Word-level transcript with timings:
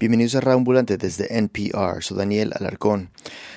Bienvenidos 0.00 0.34
a 0.34 0.52
Ambulante 0.54 0.96
desde 0.96 1.36
NPR, 1.36 2.02
soy 2.02 2.16
Daniel 2.16 2.54
Alarcón. 2.58 3.10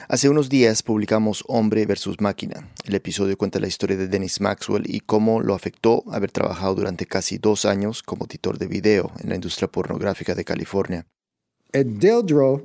Hace 0.10 0.28
unos 0.28 0.50
días 0.50 0.84
publicamos 0.84 1.42
Hombre 1.48 1.86
versus 1.86 2.20
Máquina. 2.20 2.70
El 2.84 2.96
episodio 2.96 3.38
cuenta 3.38 3.62
la 3.62 3.68
historia 3.68 3.96
de 3.96 4.10
Dennis 4.10 4.42
Maxwell 4.42 4.84
y 4.86 5.00
cómo 5.00 5.40
lo 5.40 5.54
afectó 5.54 6.04
haber 6.12 6.32
trabajado 6.32 6.76
durante 6.76 7.06
casi 7.06 7.38
dos 7.38 7.64
años 7.64 8.04
como 8.04 8.26
editor 8.26 8.58
de 8.58 8.68
video 8.68 9.14
en 9.24 9.30
la 9.30 9.36
industria 9.36 9.70
pornográfica 9.70 10.36
de 10.36 10.44
California. 10.44 11.06
El 11.72 11.98
dildo 11.98 12.62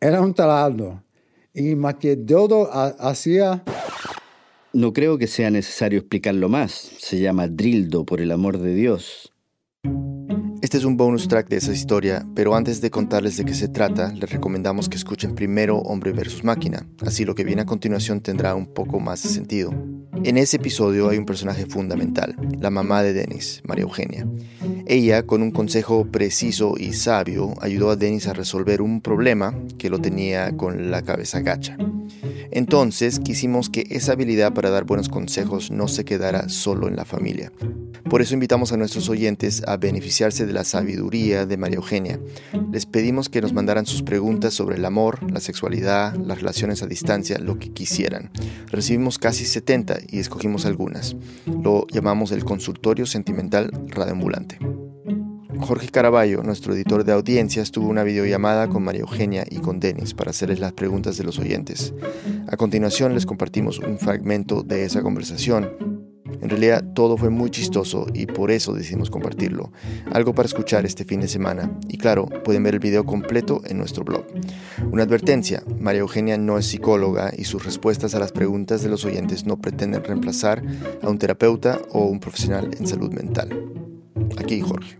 era 0.00 0.22
un 0.22 0.32
taladro 0.32 1.04
y 1.52 1.74
más 1.74 1.96
que 1.96 2.12
el 2.12 2.24
dildo 2.24 2.70
hacía... 2.72 3.62
No 4.72 4.94
creo 4.94 5.18
que 5.18 5.26
sea 5.26 5.50
necesario 5.50 5.98
explicarlo 5.98 6.48
más. 6.48 6.72
Se 6.72 7.20
llama 7.20 7.46
Drildo, 7.46 8.06
por 8.06 8.22
el 8.22 8.32
amor 8.32 8.56
de 8.56 8.74
Dios. 8.74 9.30
Este 10.60 10.76
es 10.76 10.84
un 10.84 10.96
bonus 10.96 11.28
track 11.28 11.48
de 11.48 11.56
esa 11.56 11.72
historia, 11.72 12.26
pero 12.34 12.54
antes 12.54 12.80
de 12.80 12.90
contarles 12.90 13.36
de 13.36 13.44
qué 13.44 13.54
se 13.54 13.68
trata, 13.68 14.12
les 14.12 14.30
recomendamos 14.30 14.88
que 14.88 14.96
escuchen 14.96 15.34
primero 15.34 15.78
Hombre 15.78 16.12
versus 16.12 16.44
Máquina, 16.44 16.86
así 17.06 17.24
lo 17.24 17.34
que 17.34 17.44
viene 17.44 17.62
a 17.62 17.66
continuación 17.66 18.20
tendrá 18.20 18.54
un 18.54 18.66
poco 18.66 19.00
más 19.00 19.22
de 19.22 19.28
sentido. 19.30 19.72
En 20.24 20.36
ese 20.36 20.56
episodio 20.56 21.08
hay 21.08 21.16
un 21.16 21.26
personaje 21.26 21.64
fundamental, 21.66 22.36
la 22.60 22.70
mamá 22.70 23.02
de 23.02 23.12
Dennis, 23.12 23.62
María 23.64 23.84
Eugenia. 23.84 24.26
Ella, 24.86 25.22
con 25.22 25.42
un 25.42 25.52
consejo 25.52 26.06
preciso 26.10 26.74
y 26.76 26.92
sabio, 26.92 27.54
ayudó 27.60 27.90
a 27.90 27.96
Dennis 27.96 28.26
a 28.26 28.32
resolver 28.32 28.82
un 28.82 29.00
problema 29.00 29.54
que 29.78 29.90
lo 29.90 30.00
tenía 30.00 30.56
con 30.56 30.90
la 30.90 31.02
cabeza 31.02 31.40
gacha. 31.40 31.76
Entonces 32.50 33.20
quisimos 33.20 33.70
que 33.70 33.86
esa 33.90 34.12
habilidad 34.12 34.54
para 34.54 34.70
dar 34.70 34.84
buenos 34.84 35.08
consejos 35.08 35.70
no 35.70 35.88
se 35.88 36.04
quedara 36.04 36.48
solo 36.48 36.88
en 36.88 36.96
la 36.96 37.04
familia. 37.04 37.52
Por 38.08 38.22
eso 38.22 38.34
invitamos 38.34 38.72
a 38.72 38.76
nuestros 38.76 39.08
oyentes 39.10 39.62
a 39.66 39.76
de 40.18 40.52
la 40.52 40.64
sabiduría 40.64 41.46
de 41.46 41.56
María 41.56 41.76
Eugenia. 41.76 42.18
Les 42.72 42.86
pedimos 42.86 43.28
que 43.28 43.40
nos 43.40 43.52
mandaran 43.52 43.86
sus 43.86 44.02
preguntas 44.02 44.52
sobre 44.52 44.76
el 44.76 44.84
amor, 44.84 45.30
la 45.30 45.38
sexualidad, 45.38 46.16
las 46.16 46.38
relaciones 46.38 46.82
a 46.82 46.88
distancia, 46.88 47.38
lo 47.38 47.60
que 47.60 47.72
quisieran. 47.72 48.32
Recibimos 48.66 49.20
casi 49.20 49.44
70 49.44 49.98
y 50.08 50.18
escogimos 50.18 50.66
algunas. 50.66 51.14
Lo 51.46 51.86
llamamos 51.86 52.32
el 52.32 52.44
consultorio 52.44 53.06
sentimental 53.06 53.70
radioambulante. 53.86 54.58
Jorge 55.60 55.88
Caraballo, 55.88 56.42
nuestro 56.42 56.74
editor 56.74 57.04
de 57.04 57.12
audiencias, 57.12 57.70
tuvo 57.70 57.88
una 57.88 58.02
videollamada 58.02 58.68
con 58.68 58.82
María 58.82 59.02
Eugenia 59.02 59.44
y 59.48 59.58
con 59.58 59.78
Denis 59.78 60.14
para 60.14 60.30
hacerles 60.30 60.58
las 60.58 60.72
preguntas 60.72 61.16
de 61.16 61.24
los 61.24 61.38
oyentes. 61.38 61.94
A 62.48 62.56
continuación 62.56 63.14
les 63.14 63.24
compartimos 63.24 63.78
un 63.78 63.98
fragmento 63.98 64.64
de 64.64 64.84
esa 64.84 65.00
conversación. 65.00 65.87
En 66.40 66.48
realidad 66.48 66.84
todo 66.94 67.16
fue 67.16 67.30
muy 67.30 67.50
chistoso 67.50 68.06
y 68.14 68.26
por 68.26 68.50
eso 68.50 68.72
decidimos 68.72 69.10
compartirlo. 69.10 69.72
Algo 70.12 70.34
para 70.34 70.46
escuchar 70.46 70.86
este 70.86 71.04
fin 71.04 71.20
de 71.20 71.28
semana. 71.28 71.70
Y 71.88 71.98
claro, 71.98 72.26
pueden 72.26 72.62
ver 72.62 72.74
el 72.74 72.80
video 72.80 73.04
completo 73.04 73.62
en 73.66 73.78
nuestro 73.78 74.04
blog. 74.04 74.24
Una 74.90 75.02
advertencia, 75.02 75.62
María 75.78 76.00
Eugenia 76.00 76.38
no 76.38 76.58
es 76.58 76.66
psicóloga 76.66 77.32
y 77.36 77.44
sus 77.44 77.64
respuestas 77.64 78.14
a 78.14 78.18
las 78.18 78.32
preguntas 78.32 78.82
de 78.82 78.88
los 78.88 79.04
oyentes 79.04 79.44
no 79.44 79.58
pretenden 79.60 80.04
reemplazar 80.04 80.62
a 81.02 81.08
un 81.08 81.18
terapeuta 81.18 81.80
o 81.90 82.04
un 82.04 82.20
profesional 82.20 82.70
en 82.78 82.86
salud 82.86 83.12
mental. 83.12 83.48
Aquí 84.38 84.60
Jorge. 84.60 84.98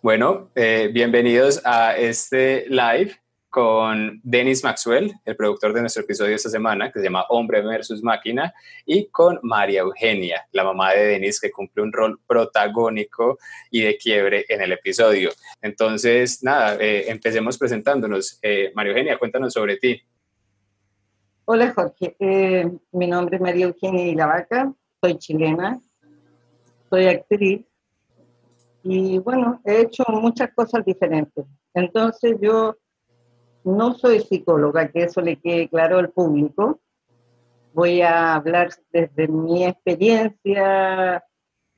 Bueno, 0.00 0.50
eh, 0.54 0.90
bienvenidos 0.92 1.60
a 1.64 1.96
este 1.96 2.66
live 2.68 3.16
con 3.58 4.20
Dennis 4.22 4.62
Maxwell, 4.62 5.12
el 5.24 5.34
productor 5.34 5.72
de 5.72 5.80
nuestro 5.80 6.04
episodio 6.04 6.36
esta 6.36 6.48
semana, 6.48 6.92
que 6.92 7.00
se 7.00 7.06
llama 7.06 7.24
Hombre 7.28 7.60
versus 7.60 8.04
Máquina, 8.04 8.54
y 8.86 9.08
con 9.08 9.40
María 9.42 9.80
Eugenia, 9.80 10.46
la 10.52 10.62
mamá 10.62 10.92
de 10.92 11.04
Dennis, 11.04 11.40
que 11.40 11.50
cumple 11.50 11.82
un 11.82 11.92
rol 11.92 12.20
protagónico 12.24 13.36
y 13.72 13.80
de 13.80 13.96
quiebre 13.96 14.44
en 14.48 14.60
el 14.60 14.70
episodio. 14.70 15.30
Entonces, 15.60 16.40
nada, 16.44 16.76
eh, 16.76 17.10
empecemos 17.10 17.58
presentándonos. 17.58 18.38
Eh, 18.42 18.70
María 18.76 18.92
Eugenia, 18.92 19.18
cuéntanos 19.18 19.52
sobre 19.52 19.76
ti. 19.76 20.00
Hola 21.44 21.72
Jorge, 21.74 22.14
eh, 22.20 22.70
mi 22.92 23.08
nombre 23.08 23.38
es 23.38 23.42
María 23.42 23.66
Eugenia 23.66 24.06
Ilavaca, 24.06 24.72
soy 25.00 25.18
chilena, 25.18 25.80
soy 26.88 27.06
actriz 27.08 27.66
y 28.84 29.18
bueno, 29.18 29.60
he 29.64 29.80
hecho 29.80 30.04
muchas 30.10 30.54
cosas 30.54 30.84
diferentes. 30.84 31.44
Entonces 31.74 32.36
yo 32.40 32.76
no 33.68 33.94
soy 33.94 34.20
psicóloga, 34.20 34.88
que 34.88 35.04
eso 35.04 35.20
le 35.20 35.36
quede 35.36 35.68
claro 35.68 35.98
al 35.98 36.10
público. 36.10 36.80
Voy 37.74 38.02
a 38.02 38.34
hablar 38.34 38.70
desde 38.92 39.28
mi 39.28 39.64
experiencia 39.64 41.22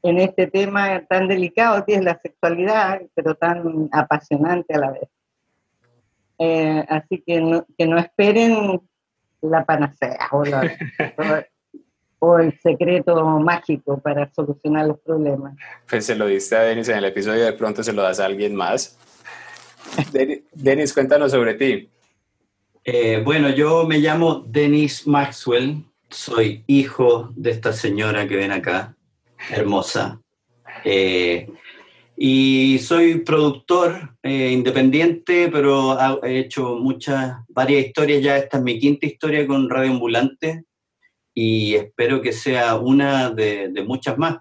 en 0.03 0.19
este 0.19 0.47
tema 0.47 1.05
tan 1.06 1.28
delicado 1.28 1.84
que 1.84 1.95
es 1.95 2.05
la 2.05 2.19
sexualidad, 2.23 3.03
pero 3.15 3.34
tan 3.34 3.89
apasionante 3.93 4.75
a 4.75 4.78
la 4.78 4.91
vez. 4.93 5.09
Eh, 6.39 6.84
así 6.89 7.23
que 7.27 7.41
no, 7.41 7.67
que 7.77 7.87
no 7.87 7.99
esperen 7.99 8.81
la 9.43 9.65
panacea 9.65 10.28
o, 10.33 10.43
o, 12.21 12.39
el 12.39 12.59
secreto 12.61 13.22
mágico 13.41 14.01
para 14.01 14.33
solucionar 14.33 14.87
los 14.87 15.01
problemas. 15.01 15.55
Pues 15.89 16.07
se 16.07 16.15
lo 16.15 16.27
diste 16.27 16.57
a 16.57 16.61
Denis 16.61 16.89
en 16.89 16.97
el 16.97 17.05
episodio, 17.05 17.45
de 17.45 17.53
pronto 17.53 17.83
se 17.83 17.93
lo 17.93 18.03
das 18.03 18.21
a 18.21 18.27
alguien 18.27 18.55
más. 18.55 18.97
Denis, 20.52 20.92
cuéntanos 20.92 21.32
sobre 21.32 21.54
ti. 21.54 21.88
Eh, 22.84 23.22
bueno, 23.24 23.50
yo 23.50 23.86
me 23.86 23.98
llamo 23.98 24.44
Denis 24.46 25.06
Maxwell, 25.06 25.84
soy 26.08 26.64
hijo 26.66 27.30
de 27.36 27.50
esta 27.50 27.72
señora 27.72 28.26
que 28.26 28.36
ven 28.36 28.52
acá, 28.52 28.96
hermosa. 29.50 30.20
Eh, 30.84 31.48
y 32.16 32.78
soy 32.80 33.20
productor 33.20 34.16
eh, 34.22 34.50
independiente, 34.50 35.48
pero 35.50 35.98
he 36.22 36.38
hecho 36.38 36.76
muchas, 36.76 37.36
varias 37.48 37.86
historias 37.86 38.22
ya. 38.22 38.36
Esta 38.36 38.58
es 38.58 38.62
mi 38.62 38.78
quinta 38.78 39.06
historia 39.06 39.47
con 39.47 39.70
Radio 39.70 39.92
Ambulante 39.92 40.64
y 41.34 41.74
espero 41.74 42.20
que 42.20 42.32
sea 42.32 42.76
una 42.76 43.30
de, 43.30 43.72
muchas 43.86 44.18
más. 44.18 44.38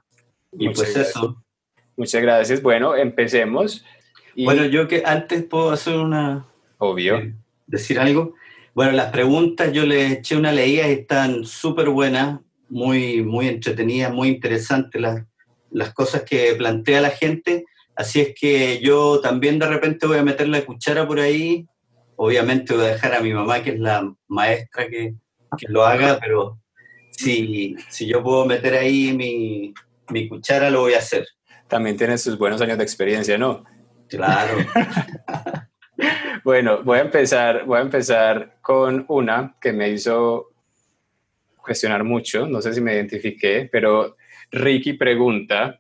Y 0.51 0.69
pues 0.69 0.95
eso. 0.95 1.41
Muchas 1.95 2.21
gracias. 2.21 2.61
Bueno, 2.61 2.95
empecemos. 2.95 3.85
Bueno, 4.45 4.65
yo 4.65 4.87
que 4.87 5.03
antes 5.05 5.43
puedo 5.43 5.71
hacer 5.71 5.97
una... 5.97 6.45
Obvio. 6.77 7.17
Eh, 7.17 7.33
decir 7.67 7.99
algo. 7.99 8.35
Bueno, 8.73 8.91
las 8.91 9.11
preguntas 9.11 9.71
yo 9.73 9.85
les 9.85 10.13
eché 10.13 10.35
una 10.35 10.51
leída 10.51 10.87
y 10.87 10.93
están 10.93 11.45
súper 11.45 11.89
buenas, 11.89 12.39
muy, 12.69 13.23
muy 13.23 13.47
entretenidas, 13.47 14.13
muy 14.13 14.29
interesantes 14.29 15.01
las, 15.01 15.25
las 15.71 15.93
cosas 15.93 16.23
que 16.23 16.55
plantea 16.55 17.01
la 17.01 17.09
gente. 17.09 17.65
Así 17.95 18.21
es 18.21 18.33
que 18.39 18.79
yo 18.81 19.19
también 19.21 19.59
de 19.59 19.67
repente 19.67 20.07
voy 20.07 20.17
a 20.17 20.23
meter 20.23 20.47
la 20.47 20.61
cuchara 20.61 21.05
por 21.07 21.19
ahí. 21.19 21.67
Obviamente 22.15 22.73
voy 22.73 22.85
a 22.85 22.93
dejar 22.93 23.13
a 23.15 23.21
mi 23.21 23.33
mamá, 23.33 23.61
que 23.61 23.71
es 23.71 23.79
la 23.79 24.13
maestra, 24.27 24.87
que, 24.87 25.15
que 25.57 25.67
lo 25.67 25.85
haga, 25.85 26.19
pero 26.21 26.59
si, 27.11 27.75
si 27.89 28.07
yo 28.07 28.23
puedo 28.23 28.45
meter 28.45 28.75
ahí 28.75 29.13
mi, 29.13 29.73
mi 30.09 30.29
cuchara, 30.29 30.69
lo 30.69 30.81
voy 30.81 30.93
a 30.93 30.99
hacer. 30.99 31.27
También 31.67 31.97
tienes 31.97 32.21
sus 32.21 32.37
buenos 32.37 32.61
años 32.61 32.77
de 32.77 32.83
experiencia, 32.83 33.37
¿no? 33.37 33.63
Claro. 34.09 34.57
bueno, 36.43 36.83
voy 36.83 36.99
a 36.99 37.01
empezar, 37.01 37.65
voy 37.65 37.79
a 37.79 37.83
empezar 37.83 38.57
con 38.61 39.05
una 39.07 39.55
que 39.61 39.71
me 39.71 39.89
hizo 39.89 40.49
cuestionar 41.61 42.03
mucho, 42.03 42.47
no 42.47 42.61
sé 42.61 42.73
si 42.73 42.81
me 42.81 42.95
identifiqué, 42.95 43.69
pero 43.71 44.17
Ricky 44.51 44.93
pregunta, 44.93 45.79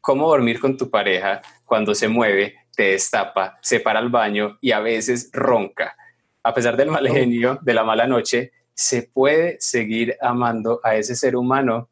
¿cómo 0.00 0.28
dormir 0.28 0.60
con 0.60 0.76
tu 0.76 0.88
pareja 0.88 1.40
cuando 1.64 1.94
se 1.94 2.08
mueve, 2.08 2.54
te 2.76 2.92
destapa, 2.92 3.58
se 3.60 3.80
para 3.80 3.98
al 3.98 4.10
baño 4.10 4.58
y 4.60 4.70
a 4.70 4.80
veces 4.80 5.30
ronca? 5.32 5.96
A 6.44 6.54
pesar 6.54 6.76
del 6.76 6.90
mal 6.90 7.08
genio, 7.08 7.58
de 7.62 7.74
la 7.74 7.82
mala 7.82 8.06
noche, 8.06 8.52
¿se 8.74 9.02
puede 9.02 9.56
seguir 9.60 10.16
amando 10.20 10.80
a 10.84 10.94
ese 10.94 11.16
ser 11.16 11.34
humano? 11.34 11.88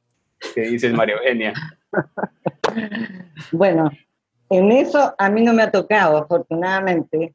¿Qué 0.54 0.62
dices, 0.62 0.92
María 0.92 1.16
Eugenia? 1.16 1.52
Bueno, 3.52 3.90
en 4.50 4.72
eso 4.72 5.14
a 5.18 5.28
mí 5.28 5.42
no 5.42 5.52
me 5.52 5.62
ha 5.62 5.70
tocado, 5.70 6.18
afortunadamente, 6.18 7.34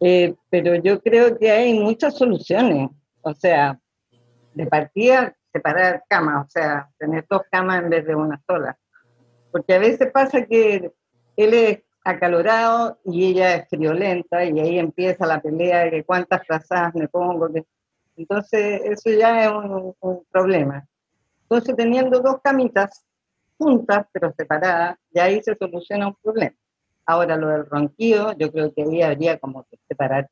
eh, 0.00 0.34
pero 0.50 0.76
yo 0.76 1.00
creo 1.00 1.36
que 1.36 1.50
hay 1.50 1.74
muchas 1.78 2.16
soluciones. 2.16 2.90
O 3.22 3.34
sea, 3.34 3.78
de 4.54 4.66
partida, 4.66 5.34
separar 5.52 6.04
camas, 6.08 6.46
o 6.46 6.50
sea, 6.50 6.88
tener 6.98 7.26
dos 7.28 7.42
camas 7.50 7.82
en 7.82 7.90
vez 7.90 8.06
de 8.06 8.14
una 8.14 8.40
sola. 8.46 8.78
Porque 9.50 9.74
a 9.74 9.78
veces 9.78 10.10
pasa 10.12 10.44
que 10.44 10.92
él 11.36 11.54
es 11.54 11.82
acalorado 12.04 12.98
y 13.04 13.26
ella 13.26 13.56
es 13.56 13.68
friolenta 13.68 14.44
y 14.44 14.58
ahí 14.60 14.78
empieza 14.78 15.26
la 15.26 15.40
pelea 15.40 15.84
de 15.90 16.04
cuántas 16.04 16.46
frazadas 16.46 16.94
me 16.94 17.08
pongo. 17.08 17.48
Entonces, 18.16 18.80
eso 18.84 19.10
ya 19.10 19.44
es 19.44 19.50
un, 19.50 19.94
un 20.00 20.24
problema. 20.30 20.86
Entonces, 21.42 21.76
teniendo 21.76 22.20
dos 22.20 22.40
camitas, 22.42 23.04
juntas 23.58 24.06
pero 24.12 24.32
separadas, 24.36 24.96
y 25.12 25.18
ahí 25.18 25.42
se 25.42 25.56
soluciona 25.56 26.08
un 26.08 26.16
problema. 26.22 26.56
Ahora 27.04 27.36
lo 27.36 27.48
del 27.48 27.66
ronquido, 27.66 28.32
yo 28.38 28.52
creo 28.52 28.72
que 28.72 28.82
ahí 28.82 29.02
habría 29.02 29.38
como 29.38 29.64
que 29.64 29.78
separar. 29.88 30.28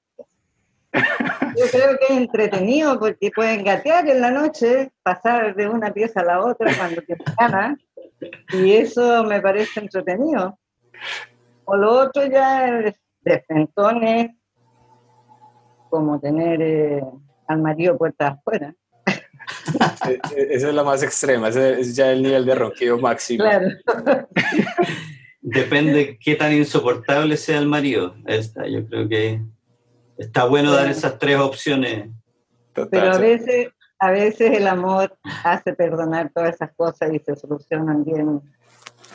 Yo 0.93 0.93
creo 1.73 1.99
que 1.99 2.06
es 2.11 2.19
entretenido 2.19 2.99
porque 2.99 3.31
pueden 3.34 3.64
gatear 3.64 4.08
en 4.08 4.20
la 4.20 4.31
noche, 4.31 4.93
pasar 5.02 5.55
de 5.55 5.69
una 5.69 5.93
pieza 5.93 6.20
a 6.20 6.25
la 6.25 6.44
otra 6.44 6.70
cuando 6.76 7.02
te 7.02 7.17
gana, 7.38 7.76
y 8.52 8.73
eso 8.73 9.25
me 9.25 9.40
parece 9.40 9.81
entretenido. 9.81 10.58
O 11.64 11.76
lo 11.76 11.93
otro 11.93 12.26
ya 12.26 12.81
es 12.81 12.94
de 13.23 13.40
frentones 13.40 14.31
como 15.90 16.20
tener 16.20 16.62
eh, 16.62 17.02
al 17.49 17.62
marido 17.62 17.96
puerta 17.96 18.28
afuera. 18.28 18.75
E, 20.08 20.20
e, 20.37 20.55
esa 20.55 20.69
es 20.69 20.75
la 20.75 20.85
más 20.85 21.03
extrema, 21.03 21.49
ese 21.49 21.81
es 21.81 21.97
ya 21.97 22.12
el 22.12 22.23
nivel 22.23 22.44
de 22.44 22.55
ronquido 22.55 22.99
máximo. 22.99 23.44
Claro. 23.44 23.69
Depende 25.41 26.19
qué 26.20 26.35
tan 26.35 26.53
insoportable 26.53 27.37
sea 27.37 27.58
el 27.58 27.67
marido. 27.67 28.17
Esta, 28.26 28.67
yo 28.67 28.85
creo 28.87 29.08
que 29.08 29.41
está 30.19 30.44
bueno 30.44 30.73
dar 30.73 30.91
esas 30.91 31.19
tres 31.19 31.38
opciones. 31.38 32.11
Total, 32.73 32.88
Pero 32.91 33.12
a 33.12 33.19
veces, 33.19 33.69
a 34.00 34.11
veces 34.11 34.50
el 34.50 34.67
amor 34.67 35.17
hace 35.44 35.73
perdonar 35.73 36.32
todas 36.35 36.56
esas 36.56 36.75
cosas 36.75 37.12
y 37.12 37.20
se 37.20 37.37
solucionan 37.37 38.05
bien 38.05 38.41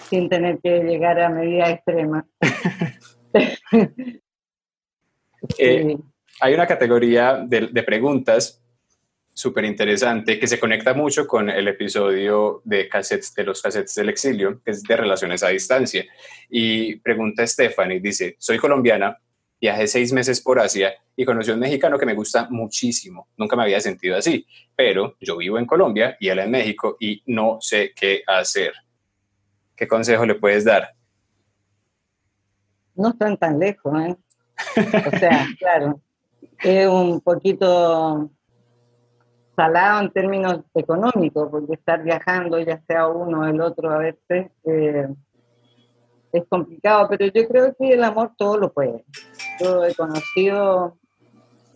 sin 0.09 0.29
tener 0.29 0.59
que 0.59 0.83
llegar 0.83 1.19
a 1.19 1.29
medidas 1.29 1.69
extremas. 1.69 2.25
Eh. 5.57 5.97
Hay 6.39 6.53
una 6.53 6.67
categoría 6.67 7.44
de, 7.47 7.67
de 7.67 7.83
preguntas 7.83 8.60
súper 9.33 9.66
interesante 9.66 10.39
que 10.39 10.48
se 10.48 10.60
conecta 10.60 10.94
mucho 10.94 11.28
con 11.28 11.50
el 11.50 11.68
episodio 11.68 12.62
de, 12.66 12.88
cassettes, 12.88 13.33
de 13.33 13.44
los 13.44 13.62
cassettes 13.62 13.95
del 13.95 14.10
exilio, 14.10 14.62
que 14.63 14.72
es 14.72 14.83
de 14.83 14.95
relaciones 14.95 15.44
a 15.44 15.50
distancia. 15.50 16.06
Y 16.50 16.98
pregunta 16.98 17.45
Stephanie, 17.45 18.00
dice, 18.00 18.36
soy 18.39 18.57
colombiana, 18.57 19.18
viajé 19.60 19.88
seis 19.88 20.12
meses 20.12 20.42
por 20.42 20.60
Asia 20.60 20.94
y 21.16 21.25
conocí 21.25 21.51
a 21.51 21.54
un 21.54 21.60
mexicano 21.60 21.98
que 21.98 22.06
me 22.06 22.13
gusta 22.13 22.48
muchísimo. 22.50 23.30
Nunca 23.38 23.56
me 23.56 23.63
había 23.63 23.80
sentido 23.80 24.18
así, 24.18 24.45
pero 24.75 25.16
yo 25.19 25.38
vivo 25.38 25.57
en 25.57 25.66
Colombia 25.66 26.18
y 26.19 26.30
él 26.30 26.39
en 26.39 26.51
México 26.51 26.98
y 27.00 27.22
no 27.28 27.57
sé 27.62 27.94
qué 27.95 28.24
hacer. 28.28 28.74
¿Qué 29.75 29.88
consejo 29.88 30.25
le 30.25 30.36
puedes 30.36 30.66
dar? 30.66 30.95
no 33.01 33.10
están 33.10 33.38
tan 33.38 33.60
lejos, 33.60 33.94
¿eh? 34.00 34.16
O 34.78 35.18
sea, 35.18 35.48
claro, 35.60 36.00
es 36.60 36.88
un 36.88 37.22
poquito 37.22 38.30
salado 39.61 40.01
en 40.01 40.11
términos 40.11 40.61
económicos, 40.73 41.49
porque 41.51 41.73
estar 41.73 42.01
viajando, 42.01 42.57
ya 42.57 42.81
sea 42.87 43.07
uno 43.07 43.41
o 43.41 43.45
el 43.45 43.61
otro 43.61 43.91
a 43.91 43.99
veces, 43.99 44.49
eh, 44.63 45.07
es 46.33 46.43
complicado, 46.49 47.07
pero 47.07 47.27
yo 47.27 47.47
creo 47.47 47.75
que 47.75 47.93
el 47.93 48.03
amor 48.03 48.31
todo 48.35 48.57
lo 48.57 48.73
puede. 48.73 49.05
Yo 49.59 49.85
he 49.85 49.93
conocido, 49.93 50.97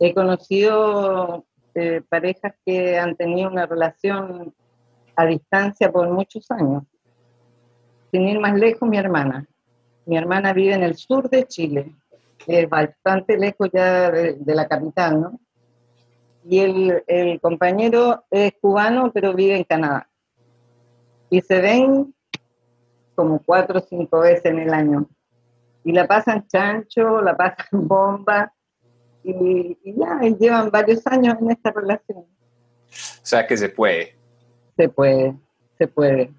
he 0.00 0.12
conocido 0.12 1.44
eh, 1.74 2.02
parejas 2.08 2.54
que 2.64 2.98
han 2.98 3.14
tenido 3.14 3.50
una 3.50 3.66
relación 3.66 4.52
a 5.14 5.26
distancia 5.26 5.92
por 5.92 6.08
muchos 6.08 6.50
años. 6.50 6.82
Sin 8.10 8.22
ir 8.22 8.40
más 8.40 8.54
lejos, 8.54 8.88
mi 8.88 8.98
hermana. 8.98 9.46
Mi 10.06 10.16
hermana 10.16 10.52
vive 10.52 10.74
en 10.74 10.82
el 10.82 10.96
sur 10.96 11.30
de 11.30 11.44
Chile, 11.46 11.94
es 12.48 12.68
bastante 12.68 13.36
lejos 13.38 13.68
ya 13.72 14.10
de, 14.10 14.34
de 14.34 14.54
la 14.56 14.66
capital, 14.66 15.20
¿no? 15.20 15.40
Y 16.48 16.60
el, 16.60 17.04
el 17.06 17.40
compañero 17.40 18.24
es 18.30 18.52
cubano, 18.60 19.10
pero 19.12 19.34
vive 19.34 19.56
en 19.56 19.64
Canadá. 19.64 20.08
Y 21.28 21.40
se 21.40 21.60
ven 21.60 22.14
como 23.16 23.42
cuatro 23.44 23.80
o 23.80 23.82
cinco 23.82 24.20
veces 24.20 24.44
en 24.44 24.60
el 24.60 24.72
año. 24.72 25.08
Y 25.82 25.92
la 25.92 26.06
pasan 26.06 26.46
chancho, 26.46 27.20
la 27.20 27.36
pasan 27.36 27.66
bomba, 27.88 28.52
y, 29.24 29.76
y 29.82 29.94
ya, 29.98 30.20
y 30.22 30.36
llevan 30.36 30.70
varios 30.70 31.04
años 31.06 31.36
en 31.40 31.50
esta 31.50 31.72
relación. 31.72 32.18
O 32.18 32.26
sea, 33.22 33.46
que 33.46 33.56
se 33.56 33.68
puede. 33.68 34.16
Se 34.76 34.88
puede, 34.88 35.34
se 35.76 35.88
puede. 35.88 36.32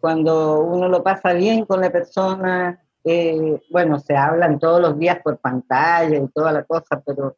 Cuando 0.00 0.60
uno 0.60 0.88
lo 0.88 1.02
pasa 1.04 1.32
bien 1.34 1.64
con 1.64 1.80
la 1.80 1.90
persona, 1.90 2.82
eh, 3.04 3.60
bueno, 3.70 4.00
se 4.00 4.16
hablan 4.16 4.58
todos 4.58 4.80
los 4.80 4.98
días 4.98 5.20
por 5.22 5.38
pantalla 5.38 6.16
y 6.16 6.28
toda 6.28 6.52
la 6.52 6.64
cosa, 6.64 7.00
pero 7.04 7.36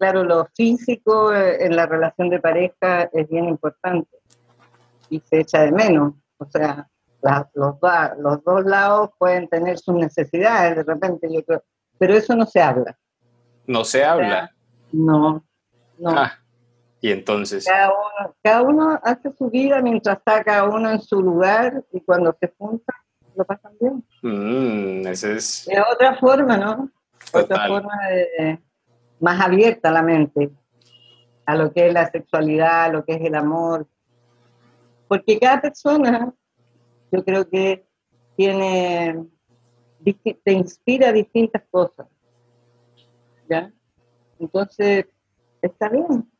claro, 0.00 0.24
lo 0.24 0.46
físico 0.56 1.32
eh, 1.34 1.64
en 1.66 1.76
la 1.76 1.86
relación 1.86 2.30
de 2.30 2.40
pareja 2.40 3.02
es 3.12 3.28
bien 3.28 3.44
importante 3.44 4.16
y 5.10 5.20
se 5.20 5.40
echa 5.40 5.60
de 5.62 5.72
menos. 5.72 6.14
O 6.38 6.46
sea, 6.46 6.88
la- 7.20 7.48
los, 7.54 7.78
dos 8.44 8.64
lados 8.64 9.10
pueden 9.18 9.46
tener 9.48 9.78
sus 9.78 9.94
necesidades 9.94 10.76
de 10.76 10.82
repente, 10.84 11.28
yo 11.30 11.44
creo, 11.44 11.62
pero 11.98 12.14
eso 12.14 12.34
no 12.34 12.46
se 12.46 12.62
habla. 12.62 12.96
No 13.66 13.84
se 13.84 14.02
habla. 14.04 14.50
No, 14.90 15.44
no. 15.98 16.10
Ah, 16.10 16.32
y 17.02 17.12
entonces, 17.12 17.66
Cada 17.66 17.90
uno, 17.90 18.34
cada 18.42 18.62
uno 18.62 19.00
hace 19.02 19.30
su 19.32 19.50
vida 19.50 19.82
mientras 19.82 20.16
está 20.16 20.42
cada 20.42 20.64
uno 20.64 20.90
en 20.90 21.00
su 21.00 21.20
lugar 21.22 21.84
y 21.92 22.00
cuando 22.00 22.34
se 22.40 22.52
juntan 22.58 22.96
lo 23.36 23.44
pasan 23.44 23.72
bien. 23.80 24.04
mm, 24.22 25.06
ese 25.06 25.36
es 25.36 25.68
Es 25.68 25.78
otra 25.92 26.16
forma, 26.16 26.56
¿no? 26.56 26.90
Otra 27.32 27.68
forma 27.68 27.92
de 28.08 28.58
más 29.20 29.40
abierta 29.40 29.90
la 29.90 30.02
mente 30.02 30.50
a 31.46 31.54
lo 31.56 31.72
que 31.72 31.86
es 31.88 31.92
la 31.92 32.10
sexualidad, 32.10 32.84
a 32.84 32.88
lo 32.88 33.04
que 33.04 33.14
es 33.14 33.20
el 33.22 33.34
amor. 33.34 33.86
Porque 35.08 35.38
cada 35.38 35.60
persona, 35.60 36.32
yo 37.10 37.24
creo 37.24 37.48
que 37.48 37.84
tiene, 38.36 39.26
te 40.44 40.52
inspira 40.52 41.12
distintas 41.12 41.62
cosas. 41.70 42.06
¿Ya? 43.48 43.72
Entonces, 44.38 45.06
está 45.60 45.88
bien. 45.88 46.30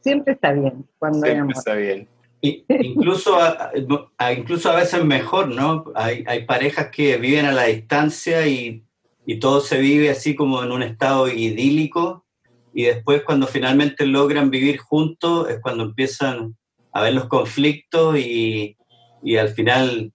Siempre 0.00 0.34
está 0.34 0.52
bien 0.52 0.86
cuando 0.98 1.26
hay 1.26 1.32
siempre 1.32 1.40
amor. 1.40 1.54
está 1.56 1.74
bien. 1.74 2.08
Incluso, 2.40 3.36
a, 3.40 3.70
a- 4.18 4.32
incluso 4.32 4.70
a 4.70 4.76
veces 4.76 5.02
mejor, 5.04 5.48
¿no? 5.48 5.86
Hay, 5.94 6.22
hay 6.26 6.44
parejas 6.44 6.88
que 6.90 7.16
viven 7.16 7.46
a 7.46 7.52
la 7.52 7.64
distancia 7.64 8.46
y, 8.46 8.84
y 9.26 9.38
todo 9.38 9.60
se 9.60 9.78
vive 9.78 10.10
así 10.10 10.34
como 10.34 10.62
en 10.62 10.72
un 10.72 10.82
estado 10.82 11.28
idílico 11.28 12.24
y 12.72 12.84
después 12.84 13.22
cuando 13.22 13.46
finalmente 13.46 14.06
logran 14.06 14.50
vivir 14.50 14.78
juntos 14.78 15.48
es 15.48 15.60
cuando 15.60 15.84
empiezan 15.84 16.56
a 16.92 17.02
ver 17.02 17.14
los 17.14 17.26
conflictos 17.26 18.18
y, 18.18 18.76
y 19.22 19.36
al 19.36 19.48
final 19.50 20.12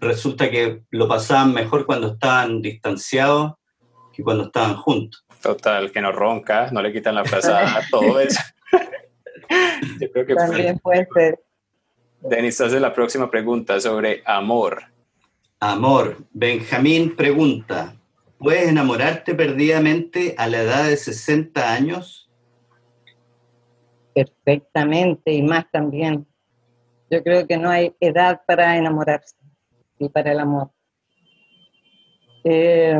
resulta 0.00 0.50
que 0.50 0.82
lo 0.90 1.08
pasaban 1.08 1.52
mejor 1.52 1.86
cuando 1.86 2.12
estaban 2.12 2.62
distanciados 2.62 3.54
que 4.12 4.22
cuando 4.22 4.44
estaban 4.44 4.76
juntos. 4.76 5.24
Total, 5.42 5.90
que 5.90 6.00
no 6.00 6.12
ronca, 6.12 6.70
no 6.70 6.82
le 6.82 6.92
quitan 6.92 7.14
la 7.14 7.24
frazada, 7.24 7.82
todo 7.90 8.20
eso. 8.20 8.40
Yo 9.98 10.10
creo 10.12 10.26
que 10.26 10.34
fue. 10.34 10.46
También 10.46 10.78
puede 10.78 11.08
ser. 11.14 11.40
Denis, 12.20 12.60
hace 12.60 12.78
la 12.78 12.92
próxima 12.92 13.30
pregunta 13.30 13.80
sobre 13.80 14.22
amor. 14.26 14.82
Amor, 15.58 16.18
Benjamín 16.32 17.16
pregunta, 17.16 17.94
¿puedes 18.40 18.68
enamorarte 18.68 19.34
perdidamente 19.34 20.34
a 20.38 20.48
la 20.48 20.62
edad 20.62 20.84
de 20.88 20.96
60 20.96 21.72
años? 21.72 22.28
Perfectamente, 24.14 25.32
y 25.32 25.42
más 25.42 25.70
también. 25.70 26.26
Yo 27.10 27.22
creo 27.22 27.46
que 27.46 27.58
no 27.58 27.68
hay 27.68 27.94
edad 28.00 28.40
para 28.46 28.76
enamorarse 28.76 29.36
y 29.98 30.08
para 30.08 30.32
el 30.32 30.40
amor. 30.40 30.70
Eh, 32.44 32.98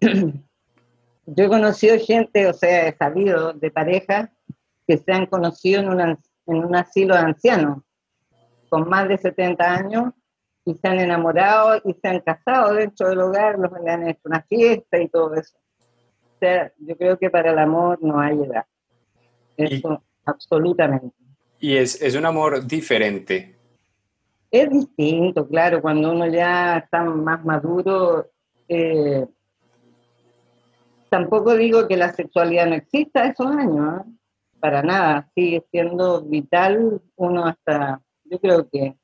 yo 1.26 1.44
he 1.44 1.48
conocido 1.48 1.98
gente, 1.98 2.46
o 2.46 2.52
sea, 2.52 2.88
he 2.88 2.96
sabido 2.96 3.54
de 3.54 3.70
parejas 3.70 4.28
que 4.86 4.98
se 4.98 5.12
han 5.12 5.26
conocido 5.26 5.80
en, 5.80 6.18
en 6.46 6.56
un 6.64 6.76
asilo 6.76 7.14
de 7.14 7.22
ancianos, 7.22 7.82
con 8.68 8.86
más 8.88 9.08
de 9.08 9.16
70 9.16 9.74
años, 9.74 10.12
y 10.64 10.74
se 10.74 10.88
han 10.88 11.00
enamorado 11.00 11.80
y 11.84 11.94
se 11.94 12.08
han 12.08 12.20
casado 12.20 12.74
dentro 12.74 13.08
del 13.08 13.20
hogar, 13.20 13.58
los 13.58 13.72
le 13.82 13.90
han 13.90 14.08
hecho 14.08 14.20
una 14.24 14.42
fiesta 14.42 15.00
y 15.00 15.08
todo 15.08 15.34
eso. 15.34 15.56
O 15.78 16.38
sea, 16.38 16.72
yo 16.78 16.96
creo 16.96 17.18
que 17.18 17.30
para 17.30 17.50
el 17.52 17.58
amor 17.58 17.98
no 18.02 18.20
hay 18.20 18.40
edad. 18.42 18.64
Eso, 19.56 20.02
absolutamente. 20.24 21.14
Y 21.58 21.76
es, 21.76 22.00
es 22.00 22.14
un 22.14 22.26
amor 22.26 22.66
diferente. 22.66 23.56
Es 24.50 24.68
distinto, 24.68 25.46
claro, 25.48 25.80
cuando 25.80 26.12
uno 26.12 26.26
ya 26.26 26.78
está 26.78 27.02
más 27.04 27.44
maduro. 27.44 28.30
eh, 28.68 29.26
tampoco 31.08 31.54
digo 31.54 31.86
que 31.86 31.96
la 31.96 32.12
sexualidad 32.12 32.66
no 32.66 32.74
exista 32.74 33.26
esos 33.26 33.46
años, 33.46 34.00
¿eh? 34.00 34.10
para 34.60 34.82
nada, 34.82 35.28
sigue 35.34 35.64
siendo 35.70 36.22
vital 36.22 37.02
uno 37.16 37.44
hasta, 37.46 38.00
yo 38.24 38.38
creo 38.38 38.68
que 38.68 38.96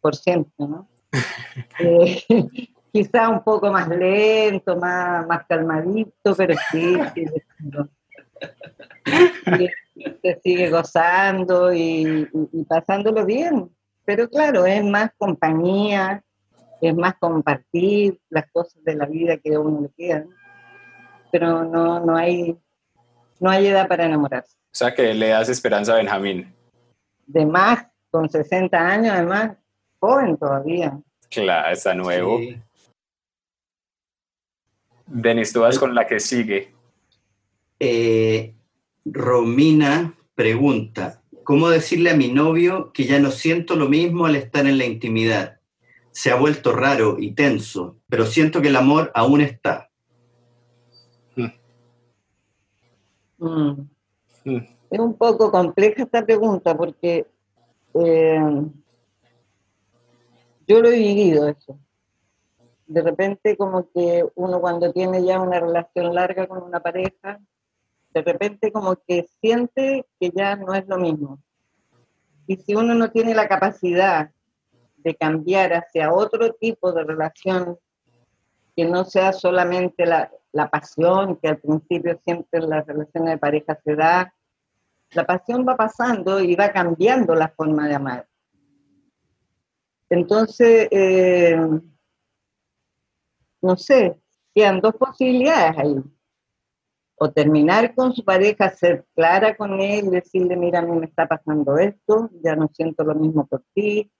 por 0.00 0.14
siempre, 0.14 0.52
¿no? 0.58 0.88
Eh, 1.78 2.22
quizá 2.92 3.28
un 3.28 3.42
poco 3.42 3.70
más 3.70 3.88
lento, 3.88 4.76
más, 4.76 5.26
más 5.26 5.44
calmadito, 5.46 6.34
pero 6.36 6.54
sí, 6.70 6.96
siendo- 7.14 7.88
sigue- 9.44 9.72
se 10.22 10.40
sigue 10.42 10.70
gozando 10.70 11.72
y, 11.72 12.28
y- 12.32 12.48
y 12.52 12.64
pasándolo 12.64 13.24
bien. 13.24 13.70
Pero 14.04 14.28
claro, 14.28 14.66
es 14.66 14.84
más 14.84 15.10
compañía, 15.16 16.22
es 16.80 16.94
más 16.94 17.14
compartir 17.18 18.20
las 18.30 18.50
cosas 18.52 18.82
de 18.84 18.94
la 18.94 19.06
vida 19.06 19.36
que 19.38 19.54
a 19.54 19.60
uno 19.60 19.80
le 19.82 19.90
quedan. 19.96 20.28
Pero 21.32 21.64
no, 21.64 22.00
no, 22.04 22.16
hay, 22.16 22.56
no 23.40 23.50
hay 23.50 23.66
edad 23.66 23.88
para 23.88 24.04
enamorarse. 24.06 24.56
O 24.56 24.78
sea 24.78 24.94
que 24.94 25.12
le 25.14 25.28
das 25.28 25.48
esperanza 25.48 25.92
a 25.94 25.96
Benjamín. 25.96 26.54
De 27.26 27.44
más, 27.44 27.86
con 28.10 28.28
60 28.30 28.78
años, 28.78 29.12
además, 29.14 29.56
joven 30.00 30.36
todavía. 30.36 30.98
Claro, 31.30 31.72
está 31.72 31.94
nuevo. 31.94 32.38
Sí. 32.38 32.56
Denis, 35.06 35.52
tú 35.52 35.60
vas 35.60 35.78
con 35.78 35.94
la 35.94 36.06
que 36.06 36.18
sigue. 36.20 36.74
Eh, 37.78 38.54
Romina 39.04 40.14
pregunta, 40.34 41.22
¿cómo 41.44 41.68
decirle 41.68 42.10
a 42.10 42.16
mi 42.16 42.32
novio 42.32 42.92
que 42.92 43.04
ya 43.04 43.20
no 43.20 43.30
siento 43.30 43.76
lo 43.76 43.88
mismo 43.88 44.26
al 44.26 44.36
estar 44.36 44.66
en 44.66 44.78
la 44.78 44.84
intimidad? 44.84 45.60
Se 46.10 46.30
ha 46.30 46.36
vuelto 46.36 46.72
raro 46.72 47.16
y 47.18 47.32
tenso, 47.32 47.98
pero 48.08 48.26
siento 48.26 48.60
que 48.60 48.68
el 48.68 48.76
amor 48.76 49.12
aún 49.14 49.42
está. 49.42 49.90
Mm. 53.38 53.88
Mm. 54.44 54.56
Es 54.90 54.98
un 54.98 55.14
poco 55.16 55.50
compleja 55.50 56.02
esta 56.02 56.24
pregunta 56.24 56.76
porque 56.76 57.26
eh, 57.94 58.40
yo 60.66 60.80
lo 60.80 60.88
he 60.88 60.98
vivido 60.98 61.48
eso. 61.48 61.78
De 62.86 63.02
repente 63.02 63.56
como 63.56 63.90
que 63.90 64.24
uno 64.34 64.60
cuando 64.60 64.92
tiene 64.92 65.24
ya 65.24 65.40
una 65.40 65.60
relación 65.60 66.14
larga 66.14 66.46
con 66.46 66.62
una 66.62 66.80
pareja, 66.80 67.40
de 68.10 68.22
repente 68.22 68.72
como 68.72 68.96
que 68.96 69.26
siente 69.40 70.06
que 70.18 70.30
ya 70.30 70.56
no 70.56 70.74
es 70.74 70.86
lo 70.86 70.98
mismo. 70.98 71.38
Y 72.46 72.56
si 72.56 72.74
uno 72.74 72.94
no 72.94 73.10
tiene 73.10 73.34
la 73.34 73.48
capacidad 73.48 74.30
de 74.98 75.14
cambiar 75.14 75.72
hacia 75.74 76.12
otro 76.12 76.52
tipo 76.54 76.92
de 76.92 77.04
relación, 77.04 77.78
que 78.74 78.84
no 78.84 79.04
sea 79.04 79.32
solamente 79.32 80.06
la, 80.06 80.30
pasión, 80.70 81.36
que 81.36 81.48
al 81.48 81.58
principio 81.58 82.18
siempre 82.24 82.60
en 82.60 82.70
las 82.70 82.86
relaciones 82.86 83.30
de 83.32 83.38
pareja 83.38 83.78
se 83.84 83.94
da, 83.94 84.34
la 85.10 85.24
pasión 85.24 85.66
va 85.68 85.76
pasando 85.76 86.40
y 86.40 86.54
va 86.56 86.72
cambiando 86.72 87.34
la 87.34 87.48
forma 87.48 87.88
de 87.88 87.94
amar. 87.94 88.26
Entonces, 90.10 90.88
eh, 90.90 91.56
no 93.62 93.76
sé, 93.76 94.20
quedan 94.54 94.80
dos 94.80 94.94
posibilidades 94.94 95.78
ahí 95.78 95.96
o 97.18 97.32
terminar 97.32 97.94
con 97.94 98.14
su 98.14 98.24
pareja, 98.24 98.70
ser 98.70 99.06
clara 99.14 99.56
con 99.56 99.80
él, 99.80 100.10
decirle, 100.10 100.56
mira, 100.56 100.80
a 100.80 100.82
mí 100.82 100.98
me 100.98 101.06
está 101.06 101.26
pasando 101.26 101.78
esto, 101.78 102.30
ya 102.42 102.54
no 102.54 102.68
siento 102.72 103.04
lo 103.04 103.14
mismo 103.14 103.46
por 103.46 103.64
ti, 103.74 104.10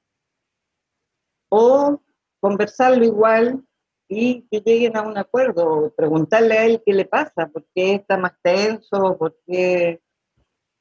o 1.50 2.00
conversarlo 2.40 3.04
igual 3.04 3.62
y 4.08 4.46
que 4.48 4.60
lleguen 4.60 4.96
a 4.96 5.02
un 5.02 5.18
acuerdo, 5.18 5.92
preguntarle 5.94 6.58
a 6.58 6.64
él 6.64 6.82
qué 6.84 6.94
le 6.94 7.04
pasa, 7.04 7.48
por 7.48 7.66
qué 7.74 7.94
está 7.96 8.16
más 8.16 8.32
tenso, 8.42 9.16
por 9.18 9.36
qué 9.46 10.00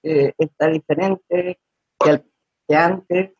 eh, 0.04 0.34
está 0.38 0.68
diferente 0.68 1.60
que, 2.00 2.76
antes. 2.76 3.35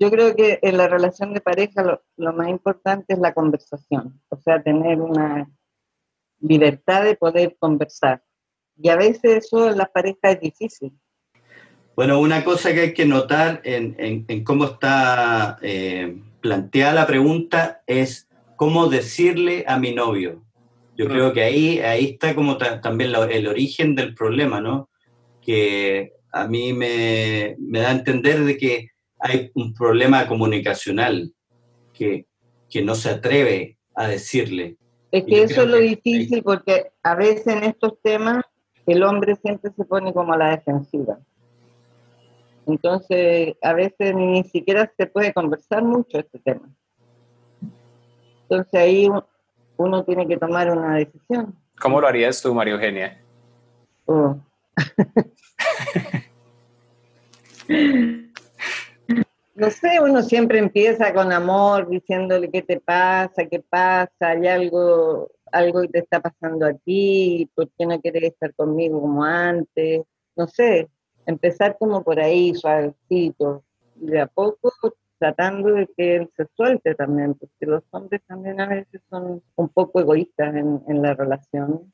Yo 0.00 0.10
creo 0.10 0.34
que 0.34 0.58
en 0.62 0.78
la 0.78 0.88
relación 0.88 1.34
de 1.34 1.42
pareja 1.42 2.00
lo, 2.16 2.32
más 2.32 2.48
importante 2.48 3.12
es 3.12 3.18
la 3.18 3.34
conversación, 3.34 4.18
o 4.30 4.36
sea, 4.40 4.62
tener 4.62 4.98
una 4.98 5.46
libertad 6.40 7.04
de 7.04 7.16
poder 7.16 7.54
conversar. 7.58 8.22
Y 8.78 8.88
a 8.88 8.96
veces 8.96 9.44
eso 9.44 9.70
en 9.70 9.76
las 9.76 9.90
parejas 9.90 10.18
es 10.22 10.40
difícil. 10.40 10.98
Bueno, 11.94 12.18
una 12.18 12.42
cosa 12.44 12.72
que 12.72 12.80
hay 12.80 12.94
que 12.94 13.04
notar 13.04 13.60
en, 13.62 14.24
en, 14.26 14.42
cómo 14.42 14.64
está 14.64 15.58
eh, 15.60 16.18
planteada 16.40 16.94
la 16.94 17.06
pregunta 17.06 17.82
es 17.86 18.26
cómo 18.56 18.88
decirle 18.88 19.66
a 19.68 19.78
mi 19.78 19.94
novio. 19.94 20.42
Yo 20.96 21.08
creo 21.08 21.34
que 21.34 21.42
ahí, 21.42 21.78
ahí 21.80 22.12
está 22.12 22.34
como 22.34 22.56
también 22.56 23.14
el 23.14 23.46
origen 23.46 23.94
del 23.94 24.14
problema, 24.14 24.62
¿no? 24.62 24.88
Que 25.42 26.14
a 26.32 26.46
mí 26.46 26.72
me, 26.72 27.56
me, 27.58 27.80
da 27.80 27.88
a 27.88 27.92
entender 27.92 28.44
de 28.44 28.56
que 28.56 28.90
hay 29.20 29.50
un 29.54 29.74
problema 29.74 30.26
comunicacional 30.26 31.32
que, 31.92 32.26
que 32.68 32.82
no 32.82 32.94
se 32.94 33.10
atreve 33.10 33.78
a 33.94 34.08
decirle. 34.08 34.76
Es 35.12 35.24
que 35.24 35.42
eso 35.42 35.62
es 35.62 35.68
lo 35.68 35.78
difícil 35.78 36.42
porque 36.42 36.92
a 37.02 37.14
veces 37.14 37.48
en 37.48 37.64
estos 37.64 38.00
temas 38.02 38.44
el 38.86 39.02
hombre 39.02 39.36
siempre 39.36 39.70
se 39.76 39.84
pone 39.84 40.12
como 40.12 40.32
a 40.32 40.38
la 40.38 40.50
defensiva. 40.50 41.18
Entonces, 42.66 43.56
a 43.62 43.72
veces 43.72 44.14
ni 44.14 44.44
siquiera 44.44 44.90
se 44.96 45.06
puede 45.06 45.32
conversar 45.32 45.82
mucho 45.82 46.18
este 46.18 46.38
tema. 46.38 46.68
Entonces 48.42 48.74
ahí 48.74 49.08
uno 49.76 50.04
tiene 50.04 50.26
que 50.26 50.36
tomar 50.36 50.70
una 50.70 50.96
decisión. 50.96 51.54
¿Cómo 51.80 52.00
lo 52.00 52.06
harías 52.06 52.40
tú, 52.40 52.54
María 52.54 52.74
Eugenia? 52.74 53.20
Oh. 54.06 54.36
No 59.60 59.70
sé, 59.70 60.00
uno 60.00 60.22
siempre 60.22 60.58
empieza 60.58 61.12
con 61.12 61.30
amor, 61.32 61.86
diciéndole 61.86 62.50
qué 62.50 62.62
te 62.62 62.80
pasa, 62.80 63.44
qué 63.44 63.60
pasa, 63.60 64.10
hay 64.20 64.46
algo, 64.46 65.30
algo 65.52 65.82
que 65.82 65.88
te 65.88 65.98
está 65.98 66.18
pasando 66.18 66.64
a 66.64 66.72
ti, 66.72 67.46
por 67.54 67.68
qué 67.76 67.84
no 67.84 68.00
quieres 68.00 68.22
estar 68.22 68.54
conmigo 68.54 68.98
como 69.02 69.22
antes. 69.22 70.00
No 70.34 70.46
sé, 70.46 70.88
empezar 71.26 71.76
como 71.78 72.02
por 72.02 72.18
ahí, 72.18 72.54
suavecito, 72.54 73.62
y 74.00 74.06
de 74.06 74.20
a 74.22 74.28
poco 74.28 74.72
tratando 75.18 75.74
de 75.74 75.86
que 75.94 76.16
él 76.16 76.30
se 76.38 76.46
suelte 76.56 76.94
también, 76.94 77.34
porque 77.34 77.66
los 77.66 77.82
hombres 77.90 78.22
también 78.26 78.62
a 78.62 78.66
veces 78.66 79.02
son 79.10 79.42
un 79.56 79.68
poco 79.68 80.00
egoístas 80.00 80.54
en, 80.54 81.02
la 81.02 81.12
relación 81.12 81.92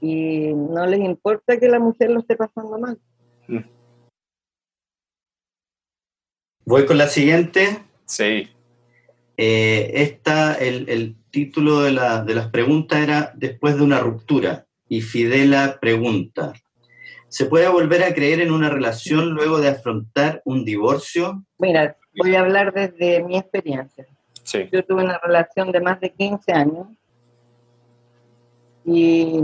y 0.00 0.54
no 0.54 0.86
les 0.86 1.00
importa 1.00 1.56
que 1.56 1.66
la 1.66 1.80
mujer 1.80 2.10
lo 2.10 2.20
esté 2.20 2.36
pasando 2.36 2.78
mal. 2.78 2.96
Mm. 3.48 3.83
Voy 6.66 6.86
con 6.86 6.98
la 6.98 7.08
siguiente. 7.08 7.82
Sí. 8.06 8.48
Eh, 9.36 9.90
esta, 9.94 10.54
el, 10.54 10.88
el 10.88 11.16
título 11.30 11.82
de, 11.82 11.92
la, 11.92 12.22
de, 12.22 12.34
las 12.34 12.48
preguntas 12.48 13.00
era 13.00 13.32
Después 13.34 13.76
de 13.76 13.82
una 13.82 14.00
ruptura. 14.00 14.66
Y 14.88 15.00
Fidela 15.00 15.78
pregunta, 15.80 16.52
¿se 17.28 17.46
puede 17.46 17.68
volver 17.68 18.04
a 18.04 18.14
creer 18.14 18.40
en 18.40 18.52
una 18.52 18.68
relación 18.68 19.30
luego 19.30 19.58
de 19.58 19.68
afrontar 19.68 20.42
un 20.44 20.64
divorcio? 20.64 21.44
Mira, 21.58 21.96
voy 22.16 22.34
a 22.34 22.40
hablar 22.40 22.72
desde 22.72 23.22
mi 23.22 23.38
experiencia. 23.38 24.06
Sí. 24.42 24.68
Yo 24.70 24.84
tuve 24.84 25.02
una 25.04 25.18
relación 25.18 25.72
de 25.72 25.80
más 25.80 26.00
de 26.00 26.10
15 26.12 26.52
años 26.52 26.86
y 28.84 29.40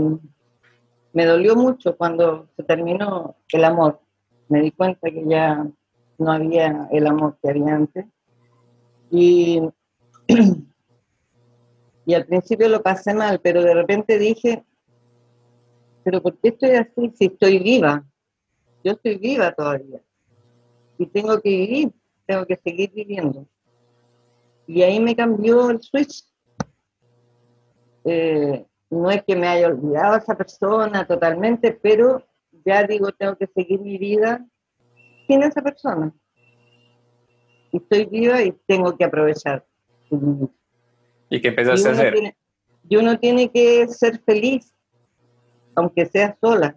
me 1.13 1.25
dolió 1.25 1.55
mucho 1.55 1.97
cuando 1.97 2.47
se 2.55 2.63
terminó 2.63 3.35
el 3.51 3.63
amor. 3.63 3.99
Me 4.47 4.61
di 4.61 4.71
cuenta 4.71 5.09
que 5.09 5.23
ya 5.27 5.65
no 6.21 6.31
había 6.31 6.87
el 6.91 7.07
amor 7.07 7.37
que 7.41 7.49
había 7.49 7.75
antes. 7.75 8.05
Y, 9.09 9.59
y 12.05 12.13
al 12.13 12.25
principio 12.27 12.69
lo 12.69 12.83
pasé 12.83 13.13
mal, 13.13 13.39
pero 13.41 13.63
de 13.63 13.73
repente 13.73 14.19
dije, 14.19 14.63
pero 16.03 16.21
¿por 16.21 16.37
qué 16.37 16.49
estoy 16.49 16.71
así 16.71 17.11
si 17.15 17.25
estoy 17.25 17.57
viva? 17.57 18.05
Yo 18.83 18.93
estoy 18.93 19.17
viva 19.17 19.51
todavía. 19.51 19.99
Y 20.99 21.07
tengo 21.07 21.41
que 21.41 21.49
vivir, 21.49 21.91
tengo 22.27 22.45
que 22.45 22.55
seguir 22.57 22.91
viviendo. 22.93 23.47
Y 24.67 24.83
ahí 24.83 24.99
me 24.99 25.15
cambió 25.15 25.71
el 25.71 25.81
switch. 25.81 26.23
Eh, 28.05 28.63
no 28.91 29.09
es 29.09 29.23
que 29.23 29.35
me 29.35 29.47
haya 29.47 29.67
olvidado 29.67 30.17
esa 30.17 30.35
persona 30.35 31.07
totalmente, 31.07 31.71
pero 31.71 32.23
ya 32.63 32.83
digo, 32.83 33.11
tengo 33.11 33.35
que 33.37 33.47
seguir 33.47 33.79
mi 33.79 33.97
vida 33.97 34.45
sin 35.31 35.43
esa 35.43 35.61
persona. 35.61 36.13
Estoy 37.71 38.05
viva 38.05 38.41
y 38.43 38.51
tengo 38.67 38.97
que 38.97 39.05
aprovechar. 39.05 39.65
¿Y 41.29 41.39
qué 41.39 41.47
empezaste 41.47 41.87
a 41.87 41.91
hacer? 41.93 42.35
y 42.89 42.97
uno 42.97 43.17
tiene 43.17 43.49
que 43.49 43.87
ser 43.87 44.19
feliz, 44.25 44.73
aunque 45.75 46.05
sea 46.05 46.35
sola. 46.41 46.75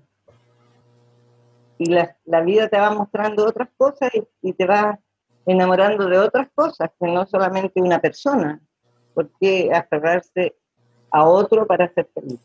Y 1.79 1.87
la, 1.87 2.17
la 2.25 2.43
vida 2.43 2.69
te 2.69 2.79
va 2.79 2.91
mostrando 2.91 3.45
otras 3.45 3.69
cosas 3.77 4.11
y, 4.15 4.23
y, 4.49 4.53
te 4.53 4.67
va 4.67 5.01
enamorando 5.47 6.07
de 6.07 6.19
otras 6.19 6.49
cosas, 6.55 6.91
que 7.01 7.09
no 7.09 7.27
solamente 7.27 7.81
una 7.81 7.99
persona. 7.99 8.61
porque 9.15 9.71
aferrarse 9.73 10.55
a 11.11 11.25
otro 11.25 11.67
para 11.67 11.93
ser 11.93 12.09
feliz? 12.15 12.41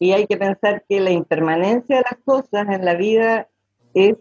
Y 0.00 0.12
hay 0.12 0.26
que 0.26 0.36
pensar 0.36 0.84
que 0.88 1.00
la 1.00 1.10
impermanencia 1.10 1.98
de 1.98 2.02
las 2.10 2.20
cosas 2.24 2.68
en 2.68 2.84
la 2.84 2.94
vida 2.94 3.48
es 3.96 4.16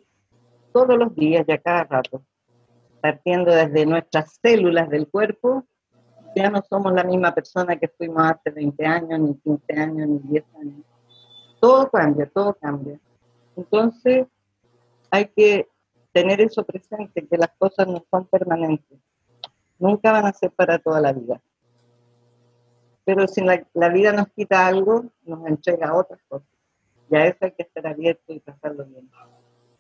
todos 0.72 0.98
los 0.98 1.14
días 1.16 1.46
y 1.48 1.52
a 1.52 1.58
cada 1.58 1.84
rato. 1.84 2.24
Partiendo 3.02 3.54
desde 3.54 3.86
nuestras 3.86 4.40
células 4.42 4.90
del 4.90 5.08
cuerpo, 5.08 5.66
ya 6.36 6.50
no 6.50 6.62
somos 6.70 6.94
la 6.94 7.04
misma 7.04 7.34
persona 7.34 7.78
que 7.78 7.88
fuimos 7.88 8.24
hace 8.24 8.50
20 8.50 8.86
años, 8.86 9.20
ni 9.20 9.36
15 9.36 9.74
años, 9.74 10.08
ni 10.08 10.20
10 10.20 10.46
años. 10.60 10.86
Todo 11.60 11.90
cambia, 11.90 12.30
todo 12.34 12.54
cambia. 12.56 13.00
Entonces, 13.56 14.28
hay 15.10 15.26
que 15.28 15.68
tener 16.12 16.42
eso 16.42 16.64
presente, 16.64 17.28
que 17.28 17.38
las 17.38 17.52
cosas 17.58 17.88
no 17.88 18.04
son 18.10 18.26
permanentes. 18.26 19.00
Nunca 19.78 20.12
van 20.12 20.26
a 20.26 20.34
ser 20.34 20.52
para 20.52 20.80
toda 20.80 21.00
la 21.00 21.14
vida. 21.14 21.42
Pero 23.06 23.28
si 23.28 23.42
la, 23.42 23.90
vida 23.90 24.12
nos 24.12 24.28
quita 24.30 24.66
algo, 24.66 25.06
nos 25.24 25.46
entrega 25.46 25.96
otras 25.96 26.20
cosas. 26.28 26.48
Y 27.10 27.16
a 27.16 27.28
eso 27.28 27.38
hay 27.42 27.52
que 27.52 27.64
estar 27.64 27.86
abierto 27.86 28.34
y 28.34 28.40
pasarlo 28.40 28.86
bien. 28.86 29.10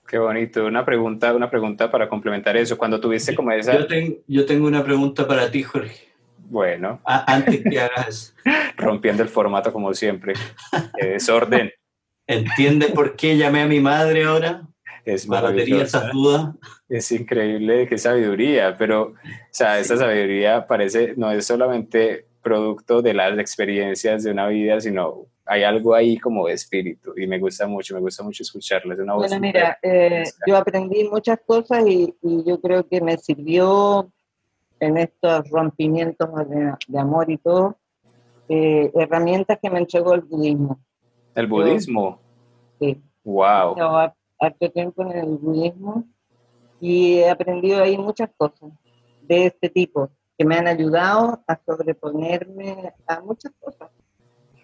Qué 0.07 0.17
bonito. 0.17 0.65
Una 0.65 0.85
pregunta, 0.85 1.33
una 1.33 1.49
pregunta 1.49 1.89
para 1.89 2.07
complementar 2.07 2.55
eso. 2.57 2.77
Cuando 2.77 2.99
tuviste 2.99 3.35
como 3.35 3.51
esa... 3.51 3.77
Yo, 3.77 3.87
tengo, 3.87 4.17
yo 4.27 4.45
tengo 4.45 4.67
una 4.67 4.83
pregunta 4.83 5.27
para 5.27 5.49
ti, 5.49 5.63
Jorge. 5.63 6.09
Bueno. 6.37 7.01
antes 7.05 7.63
que 7.63 7.79
hagas. 7.79 8.35
Rompiendo 8.77 9.23
el 9.23 9.29
formato 9.29 9.73
como 9.73 9.93
siempre. 9.93 10.33
desorden. 11.01 11.71
¿Entiendes 12.27 12.91
por 12.91 13.15
qué 13.15 13.37
llamé 13.37 13.61
a 13.61 13.67
mi 13.67 13.79
madre 13.79 14.25
ahora? 14.25 14.63
Es 15.05 15.27
maravilloso. 15.27 16.01
dudas. 16.11 16.55
Es 16.89 17.11
increíble, 17.11 17.87
qué 17.87 17.97
sabiduría, 17.97 18.75
pero, 18.77 19.03
o 19.03 19.15
sea, 19.51 19.79
esta 19.79 19.97
sabiduría 19.97 20.65
parece, 20.65 21.13
no 21.15 21.31
es 21.31 21.45
solamente 21.45 22.25
producto 22.41 23.01
de 23.01 23.13
las 23.13 23.37
experiencias 23.37 24.23
de 24.23 24.31
una 24.31 24.47
vida, 24.47 24.81
sino 24.81 25.27
hay 25.45 25.63
algo 25.63 25.93
ahí 25.93 26.17
como 26.17 26.47
de 26.47 26.53
espíritu 26.53 27.13
y 27.17 27.27
me 27.27 27.39
gusta 27.39 27.67
mucho, 27.67 27.93
me 27.93 28.01
gusta 28.01 28.23
mucho 28.23 28.43
escucharla. 28.43 28.95
una 28.95 29.15
bueno, 29.15 29.39
mira, 29.39 29.77
eh, 29.81 30.23
yo 30.47 30.57
aprendí 30.57 31.07
muchas 31.07 31.39
cosas 31.45 31.85
y, 31.87 32.13
yo 32.21 32.59
creo 32.59 32.87
que 32.87 33.01
me 33.01 33.17
sirvió 33.17 34.11
en 34.79 34.97
estos 34.97 35.49
rompimientos 35.49 36.29
de, 36.49 36.99
amor 36.99 37.29
y 37.29 37.37
todo, 37.37 37.77
eh, 38.49 38.91
herramientas 38.95 39.59
que 39.61 39.69
me 39.69 39.79
entregó 39.79 40.13
el 40.13 40.21
budismo. 40.21 40.79
¿El 41.35 41.47
budismo? 41.47 42.19
sí. 42.79 43.01
Wow. 43.23 43.75
Llevo 43.75 44.13
harto 44.39 44.71
tiempo 44.71 45.01
en 45.01 45.17
el 45.17 45.37
budismo 45.37 46.03
y 46.79 47.17
he 47.17 47.29
aprendido 47.29 47.81
ahí 47.81 47.97
muchas 47.97 48.29
cosas 48.37 48.69
de 49.21 49.47
este 49.47 49.69
tipo 49.69 50.09
que 50.37 50.45
me 50.45 50.55
han 50.55 50.67
ayudado 50.67 51.41
a 51.47 51.59
sobreponerme 51.65 52.93
a 53.07 53.21
muchas 53.21 53.51
cosas. 53.59 53.89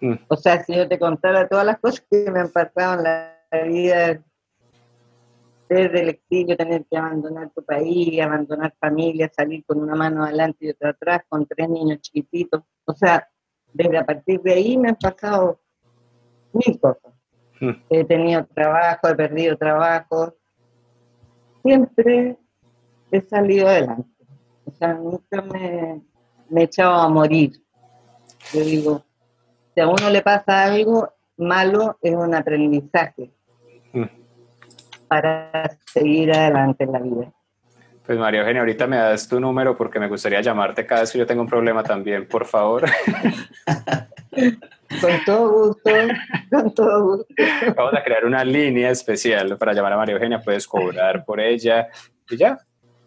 Mm. 0.02 0.14
O 0.26 0.36
sea, 0.36 0.64
si 0.64 0.74
yo 0.74 0.88
te 0.88 0.98
contara 0.98 1.48
todas 1.48 1.64
las 1.64 1.78
cosas 1.78 2.04
que 2.10 2.28
me 2.28 2.40
han 2.40 2.50
pasado 2.50 2.98
en 2.98 3.04
la 3.04 3.62
vida, 3.64 4.20
desde 5.68 6.00
el 6.00 6.08
exilio, 6.08 6.56
tener 6.56 6.84
que 6.86 6.96
abandonar 6.96 7.50
tu 7.54 7.64
país, 7.64 8.20
abandonar 8.20 8.74
familia, 8.80 9.30
salir 9.34 9.64
con 9.64 9.80
una 9.80 9.94
mano 9.94 10.24
adelante 10.24 10.66
y 10.66 10.70
otra 10.70 10.90
atrás, 10.90 11.22
con 11.28 11.46
tres 11.46 11.68
niños 11.68 12.00
chiquititos. 12.00 12.62
O 12.84 12.92
sea, 12.92 13.28
desde 13.72 13.96
a 13.96 14.04
partir 14.04 14.40
de 14.42 14.54
ahí 14.54 14.76
me 14.76 14.88
han 14.88 14.96
pasado 14.96 15.60
mil 16.52 16.80
cosas. 16.80 17.14
Mm. 17.60 17.70
He 17.88 18.04
tenido 18.04 18.44
trabajo, 18.46 19.08
he 19.08 19.14
perdido 19.14 19.56
trabajo. 19.56 20.34
Siempre 21.62 22.36
he 23.12 23.20
salido 23.20 23.68
adelante. 23.68 24.10
O 24.64 24.72
sea, 24.72 24.94
nunca 24.94 25.42
me, 25.42 26.02
me 26.50 26.62
he 26.62 26.64
echado 26.64 26.92
a 26.92 27.08
morir. 27.08 27.52
Yo 28.52 28.60
digo, 28.64 29.04
si 29.74 29.80
a 29.80 29.88
uno 29.88 30.10
le 30.10 30.22
pasa 30.22 30.64
algo 30.64 31.12
malo, 31.36 31.98
es 32.00 32.14
un 32.14 32.34
aprendizaje 32.34 33.30
mm. 33.92 34.04
para 35.08 35.76
seguir 35.86 36.32
adelante 36.32 36.84
en 36.84 36.92
la 36.92 36.98
vida. 36.98 37.32
Pues 38.04 38.18
María 38.18 38.40
Eugenia, 38.40 38.62
ahorita 38.62 38.86
me 38.86 38.96
das 38.96 39.28
tu 39.28 39.38
número 39.38 39.76
porque 39.76 40.00
me 40.00 40.08
gustaría 40.08 40.40
llamarte 40.40 40.84
cada 40.84 41.02
vez 41.02 41.12
que 41.12 41.18
yo 41.18 41.26
tengo 41.26 41.42
un 41.42 41.48
problema 41.48 41.82
también, 41.82 42.26
por 42.26 42.44
favor. 42.44 42.84
Con 45.00 45.10
todo 45.24 45.66
gusto, 45.66 45.90
con 46.50 46.74
todo 46.74 47.04
gusto. 47.04 47.34
Vamos 47.76 47.94
a 47.94 48.02
crear 48.02 48.24
una 48.24 48.44
línea 48.44 48.90
especial 48.90 49.56
para 49.56 49.72
llamar 49.72 49.94
a 49.94 49.96
María 49.96 50.14
Eugenia, 50.14 50.40
puedes 50.40 50.66
cobrar 50.66 51.24
por 51.24 51.40
ella 51.40 51.88
y 52.28 52.36
ya. 52.36 52.58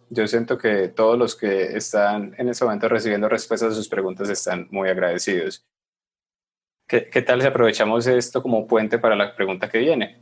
Yo 0.09 0.27
siento 0.27 0.57
que 0.57 0.87
todos 0.89 1.17
los 1.17 1.35
que 1.35 1.75
están 1.77 2.33
en 2.37 2.49
este 2.49 2.63
momento 2.65 2.87
recibiendo 2.89 3.29
respuestas 3.29 3.73
a 3.73 3.75
sus 3.75 3.87
preguntas 3.87 4.29
están 4.29 4.67
muy 4.71 4.89
agradecidos. 4.89 5.65
¿Qué, 6.87 7.21
tal 7.23 7.41
si 7.41 7.47
aprovechamos 7.47 8.05
esto 8.05 8.43
como 8.43 8.67
puente 8.67 8.99
para 8.99 9.15
la 9.15 9.35
pregunta 9.35 9.67
que 9.67 9.79
viene? 9.79 10.19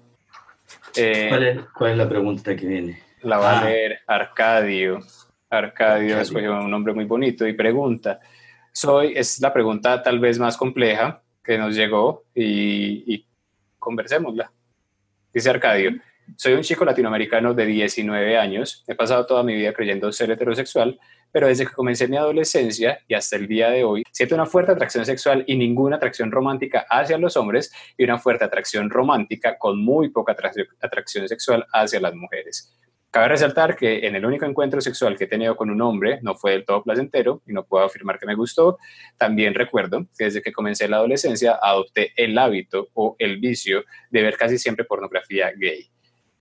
Eh, 0.95 1.27
¿Cuál, 1.73 1.91
es, 1.91 1.97
la 1.97 2.07
pregunta 2.07 2.55
que 2.55 2.65
viene? 2.65 3.03
La 3.21 3.37
va 3.37 3.51
a 3.51 3.59
ah. 3.59 3.65
leer 3.65 3.99
Arcadio. 4.07 4.99
Arcadio, 5.49 6.19
es 6.19 6.31
un 6.31 6.71
nombre 6.71 6.93
muy 6.93 7.05
bonito 7.05 7.45
y 7.45 7.53
pregunta. 7.53 8.19
Soy, 8.71 9.13
es 9.15 9.41
la 9.41 9.51
pregunta 9.51 10.01
tal 10.01 10.19
vez 10.19 10.39
más 10.39 10.55
compleja 10.55 11.21
que 11.43 11.57
nos 11.57 11.75
llegó 11.75 12.23
y, 12.33 13.13
y 13.13 13.25
conversémosla. 13.77 14.49
Dice 15.33 15.49
Arcadio, 15.49 15.91
soy 16.37 16.53
un 16.53 16.61
chico 16.61 16.85
latinoamericano 16.85 17.53
de 17.53 17.65
19 17.65 18.37
años, 18.37 18.83
he 18.87 18.95
pasado 18.95 19.25
toda 19.25 19.43
mi 19.43 19.55
vida 19.55 19.73
creyendo 19.73 20.11
ser 20.11 20.31
heterosexual, 20.31 20.99
pero 21.31 21.47
desde 21.47 21.65
que 21.65 21.73
comencé 21.73 22.07
mi 22.07 22.17
adolescencia 22.17 22.99
y 23.07 23.15
hasta 23.15 23.35
el 23.35 23.47
día 23.47 23.69
de 23.69 23.83
hoy, 23.83 24.03
siento 24.11 24.35
una 24.35 24.45
fuerte 24.45 24.71
atracción 24.71 25.05
sexual 25.05 25.43
y 25.47 25.55
ninguna 25.55 25.95
atracción 25.95 26.31
romántica 26.31 26.85
hacia 26.89 27.17
los 27.17 27.35
hombres 27.37 27.71
y 27.97 28.03
una 28.03 28.19
fuerte 28.19 28.45
atracción 28.45 28.89
romántica 28.89 29.57
con 29.57 29.83
muy 29.83 30.09
poca 30.09 30.35
atracción 30.81 31.27
sexual 31.27 31.65
hacia 31.73 31.99
las 31.99 32.13
mujeres. 32.13 32.77
Cabe 33.13 33.27
resaltar 33.27 33.75
que 33.75 34.07
en 34.07 34.15
el 34.15 34.25
único 34.25 34.45
encuentro 34.45 34.81
sexual 34.81 35.15
que 35.15 35.25
he 35.25 35.27
tenido 35.27 35.55
con 35.55 35.69
un 35.69 35.79
hombre 35.83 36.17
no 36.23 36.33
fue 36.33 36.53
del 36.53 36.65
todo 36.65 36.81
placentero 36.81 37.43
y 37.45 37.53
no 37.53 37.63
puedo 37.63 37.85
afirmar 37.85 38.17
que 38.17 38.25
me 38.25 38.33
gustó. 38.33 38.79
También 39.17 39.53
recuerdo 39.53 40.07
que 40.17 40.25
desde 40.25 40.41
que 40.41 40.51
comencé 40.51 40.87
la 40.87 40.97
adolescencia 40.97 41.59
adopté 41.61 42.11
el 42.15 42.35
hábito 42.39 42.89
o 42.95 43.15
el 43.19 43.37
vicio 43.37 43.83
de 44.09 44.23
ver 44.23 44.35
casi 44.35 44.57
siempre 44.57 44.83
pornografía 44.83 45.51
gay. 45.55 45.92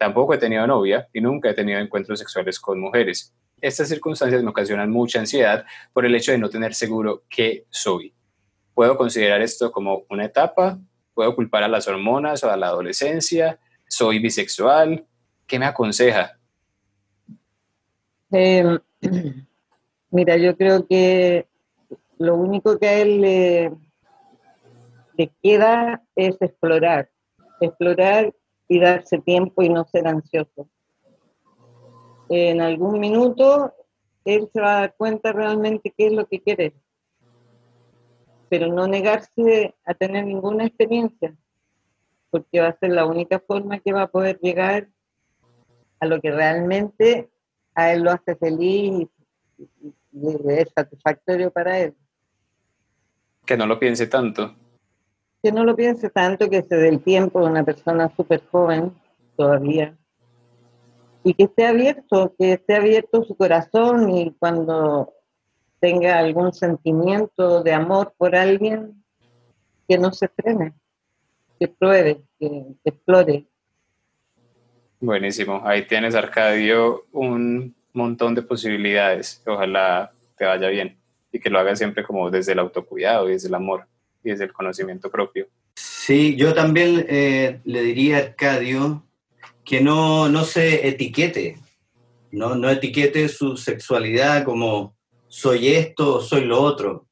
Tampoco 0.03 0.35
he 0.35 0.39
tenido 0.39 0.67
novia 0.67 1.09
y 1.13 1.21
nunca 1.21 1.49
he 1.49 1.55
tenido 1.55 1.79
encuentros 1.79 2.19
sexuales 2.19 2.59
con 2.59 2.81
mujeres. 2.81 3.33
Estas 3.61 3.89
circunstancias 3.89 4.43
me 4.43 4.51
ocasionan 4.51 4.91
mucha 4.91 5.21
ansiedad 5.21 5.65
por 5.93 6.05
el 6.05 6.13
hecho 6.17 6.33
de 6.33 6.39
no 6.39 6.51
tener 6.51 6.75
seguro 6.75 7.23
qué 7.31 7.67
soy. 7.71 8.13
¿Puedo 8.75 8.97
considerar 8.97 9.41
esto 9.43 9.71
como 9.71 10.03
una 10.11 10.25
etapa? 10.25 10.77
¿Puedo 11.15 11.37
culpar 11.37 11.63
a 11.63 11.69
las 11.69 11.87
hormonas 11.87 12.43
o 12.43 12.51
a 12.51 12.57
la 12.57 12.67
adolescencia? 12.67 13.61
¿Soy 13.87 14.19
bisexual? 14.19 15.07
¿Qué 15.47 15.61
me 15.61 15.67
aconseja? 15.67 16.37
Em, 18.33 18.81
mira, 20.11 20.37
yo 20.37 20.57
creo 20.57 20.85
que 20.85 21.47
lo 22.19 22.35
único 22.35 22.77
que 22.77 22.89
a 22.89 22.99
él 22.99 23.21
le, 23.21 23.73
le 25.17 25.31
queda 25.41 26.03
es 26.17 26.35
explorar. 26.43 27.09
Explorar 27.61 28.35
y 28.73 28.81
darse 28.81 29.19
tiempo 29.19 29.63
y 29.63 29.69
no 29.69 29.85
ser 29.85 30.09
ansioso. 30.09 30.67
En 32.31 32.63
algún 32.63 32.99
minuto 33.01 33.75
él 34.25 34.49
se 34.51 34.63
va 34.63 34.79
a 34.79 34.81
dar 34.81 34.95
cuenta 34.97 35.31
realmente 35.31 35.93
qué 35.95 36.07
es 36.07 36.13
lo 36.13 36.27
que 36.27 36.41
quiere, 36.41 36.75
pero 38.49 38.69
no 38.69 38.87
negarse 38.87 39.75
a 39.85 39.93
tener 39.93 40.25
ninguna 40.25 40.65
experiencia, 40.65 41.37
porque 42.31 42.61
va 42.61 42.69
a 42.69 42.79
ser 42.79 42.93
la 42.93 43.05
única 43.05 43.41
forma 43.41 43.79
que 43.79 43.93
va 43.93 44.03
a 44.03 44.11
poder 44.11 44.39
llegar 44.41 44.89
a 46.01 46.07
lo 46.07 46.19
que 46.23 46.31
realmente 46.31 47.29
a 47.75 47.93
él 47.93 48.05
lo 48.05 48.11
hace 48.11 48.37
feliz 48.37 49.07
y, 49.07 49.11
es 50.49 50.71
satisfactorio 50.75 51.51
para 51.51 51.79
él. 51.79 51.95
Que 53.45 53.57
no 53.57 53.67
lo 53.67 53.79
piense 53.79 54.07
tanto 54.07 54.62
que 55.43 55.53
no 55.53 55.65
lo 55.65 55.75
piense 55.75 56.09
tanto, 56.09 56.49
que 56.49 56.63
se 56.63 56.77
dé 56.77 56.89
el 56.89 57.03
tiempo 57.03 57.41
de 57.41 57.47
una 57.47 57.65
persona 57.65 58.13
súper 58.17 58.43
joven 58.51 58.93
todavía 59.37 59.97
y 61.25 61.35
que 61.35 61.45
esté 61.45 61.67
abierto, 61.67 62.35
que 62.39 62.55
esté 62.55 62.77
abierto 62.77 63.25
su 63.25 63.37
corazón 63.37 64.11
y 64.11 64.35
cuando 64.39 65.13
tenga 65.81 66.19
algún 66.19 66.53
sentimiento 66.53 67.63
de 67.63 67.73
amor 67.73 68.15
por 68.17 68.37
alguien, 68.37 69.03
que 69.89 69.99
no 69.99 70.13
se 70.13 70.29
frene, 70.29 70.75
que 71.59 71.69
pruebe, 71.69 72.23
que, 72.39 72.49
que 72.83 72.91
explore. 72.91 73.47
Buenísimo, 75.01 75.61
ahí 75.65 75.87
tienes 75.87 76.15
Arcadio 76.15 77.07
un 77.13 77.75
montón 77.93 78.35
de 78.35 78.43
posibilidades, 78.43 79.43
ojalá 79.47 80.13
te 80.37 80.45
vaya 80.45 80.69
bien 80.69 80.97
y 81.33 81.41
que 81.41 81.51
lo 81.51 81.59
haga 81.59 81.75
siempre 81.75 82.05
como 82.05 82.31
desde 82.31 82.53
el 82.53 82.59
autocuidado 82.59 83.29
y 83.29 83.33
desde 83.33 83.49
el 83.49 83.55
amor 83.55 83.87
y 84.25 84.31
desde 84.31 84.45
el 84.45 84.53
conocimiento 84.53 85.11
propio. 85.11 85.49
Sí, 85.75 86.37
yo 86.37 86.55
también 86.55 87.07
eh, 87.09 87.61
le 87.65 87.83
diría 87.83 88.17
a 88.17 88.21
Arcadio 88.21 89.07
que 89.65 89.81
no, 89.81 90.29
no 90.29 90.45
se 90.45 90.89
etiquete, 90.89 91.59
no, 92.33 92.55
no 92.57 92.71
etiquete 92.71 93.29
su 93.29 93.57
sexualidad 93.57 94.45
como 94.45 94.97
soy 95.29 95.69
esto 95.69 96.17
o 96.17 96.21
soy 96.21 96.45
lo 96.45 96.61
otro. 96.61 97.07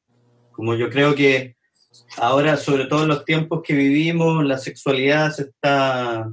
Como 0.51 0.75
yo 0.75 0.89
creo 0.89 1.15
que 1.15 1.55
ahora, 2.17 2.57
sobre 2.57 2.85
todo 2.85 3.03
en 3.03 3.09
los 3.09 3.25
tiempos 3.25 3.61
que 3.63 3.73
vivimos, 3.73 4.43
la 4.45 4.57
sexualidad 4.57 5.31
se 5.31 5.43
está 5.43 6.29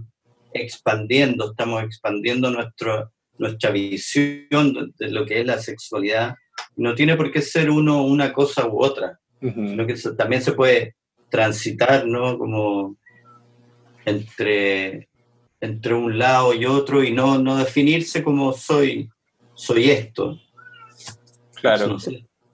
expandiendo, 0.53 1.51
estamos 1.51 1.83
expandiendo 1.83 2.51
nuestro, 2.51 3.13
nuestra 3.39 3.71
visión 3.71 4.93
de 4.99 5.11
lo 5.11 5.25
que 5.25 5.41
es 5.41 5.47
la 5.47 5.59
sexualidad. 5.59 6.35
No 6.77 6.95
tiene 6.95 7.17
por 7.17 7.31
qué 7.31 7.41
ser 7.41 7.71
uno 7.71 8.03
una 8.03 8.33
cosa 8.33 8.67
u 8.67 8.83
otra 8.83 9.19
que 9.41 9.95
también 10.17 10.43
se 10.43 10.53
puede 10.53 10.95
transitar, 11.29 12.07
¿no? 12.07 12.39
Como 12.39 12.97
entre, 14.05 15.09
entre 15.61 15.95
un 15.95 16.19
lado 16.19 16.55
y 16.55 16.65
otro 16.67 17.03
y 17.03 17.13
no, 17.13 17.39
no 17.39 17.57
definirse 17.57 18.23
como 18.23 18.53
soy, 18.53 19.09
soy 19.55 19.91
esto. 19.91 20.39
Claro. 21.61 21.97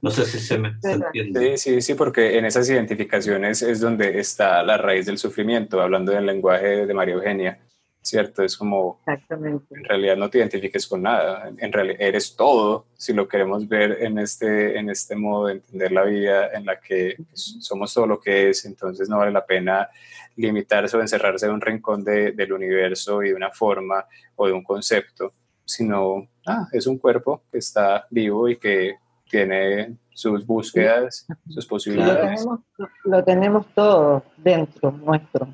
No 0.03 0.11
sé, 0.11 0.27
si 0.27 0.39
se 0.39 0.59
me 0.59 0.69
entiende. 0.69 1.57
Sí, 1.57 1.71
sí, 1.73 1.81
sí, 1.81 1.95
porque 1.95 2.37
en 2.37 2.45
esas 2.45 2.69
identificaciones 2.69 3.63
es 3.63 3.81
donde 3.81 4.19
está 4.21 4.63
la 4.63 4.77
raíz 4.77 5.07
del 5.07 5.17
sufrimiento, 5.17 5.81
hablando 5.81 6.13
del 6.13 6.27
lenguaje 6.27 6.85
de 6.85 6.93
María 6.93 7.15
Eugenia. 7.15 7.59
¿Cierto? 8.05 8.43
Es 8.43 8.57
como, 8.57 9.01
Exactamente. 9.01 9.75
en 9.75 9.85
realidad 9.85 10.17
no 10.17 10.29
te 10.29 10.39
identifiques 10.39 10.87
con 10.87 11.03
nada, 11.03 11.51
en 11.57 11.73
realidad 11.73 11.97
eres 11.99 12.37
todo, 12.37 12.87
si 12.97 13.15
lo 13.15 13.27
queremos 13.27 13.67
ver 13.67 14.03
en 14.03 14.19
este, 14.19 14.79
en 14.79 14.91
este 14.91 15.17
modo 15.17 15.47
de 15.47 15.55
entender 15.55 15.91
la 15.91 16.05
vida 16.05 16.51
en 16.53 16.67
la 16.67 16.79
que 16.79 17.17
somos 17.33 17.95
todo 17.95 18.07
lo 18.07 18.21
que 18.21 18.51
es, 18.51 18.67
entonces 18.67 19.09
no 19.09 19.17
vale 19.17 19.33
la 19.33 19.47
pena 19.47 19.89
limitarse 20.37 20.97
o 20.97 21.01
encerrarse 21.01 21.47
en 21.47 21.53
un 21.53 21.63
rincón 21.63 22.05
de, 22.05 22.33
del 22.33 22.53
universo 22.53 23.23
y 23.23 23.31
de 23.31 23.35
una 23.35 23.51
forma 23.51 24.05
o 24.37 24.47
de 24.47 24.53
un 24.53 24.63
concepto, 24.63 25.33
sino, 25.65 26.29
ah, 26.47 26.69
es 26.73 26.87
un 26.87 26.99
cuerpo 26.99 27.43
que 27.51 27.59
está 27.59 28.07
vivo 28.11 28.51
y 28.51 28.59
que 28.59 28.97
tiene 29.31 29.97
sus 30.13 30.45
búsquedas, 30.45 31.27
sus 31.49 31.65
lo 31.65 31.69
posibilidades, 31.71 32.41
tenemos, 32.43 32.61
lo 33.05 33.25
tenemos 33.25 33.67
todo 33.75 34.23
dentro 34.37 34.93
nuestro. 34.93 35.49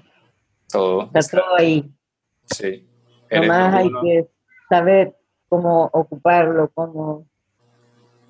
todo. 0.69 1.09
Está 1.15 1.41
todo 1.41 1.57
ahí. 1.57 1.89
Sí. 2.55 2.87
Nomás 3.31 3.75
hay 3.75 3.91
que 4.03 4.29
saber 4.69 5.17
cómo 5.49 5.91
ocuparlo, 5.93 6.71
cómo 6.75 7.27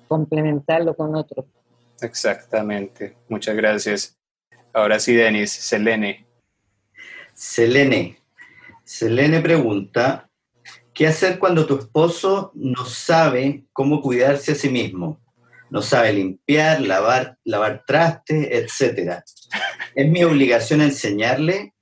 complementarlo 0.07 0.95
con 0.95 1.15
otros. 1.15 1.45
Exactamente. 2.01 3.15
Muchas 3.29 3.55
gracias. 3.55 4.17
Ahora 4.73 4.99
sí, 4.99 5.13
Denis, 5.15 5.51
Selene. 5.51 6.25
Selene. 7.33 8.17
Selene 8.83 9.39
pregunta, 9.39 10.29
¿qué 10.93 11.07
hacer 11.07 11.39
cuando 11.39 11.65
tu 11.65 11.77
esposo 11.79 12.51
no 12.55 12.85
sabe 12.85 13.65
cómo 13.71 14.01
cuidarse 14.01 14.53
a 14.53 14.55
sí 14.55 14.69
mismo? 14.69 15.19
No 15.69 15.81
sabe 15.81 16.11
limpiar, 16.11 16.81
lavar, 16.81 17.37
lavar 17.45 17.83
traste, 17.87 18.57
etcétera. 18.57 19.23
¿Es 19.95 20.09
mi 20.09 20.23
obligación 20.23 20.81
enseñarle? 20.81 21.73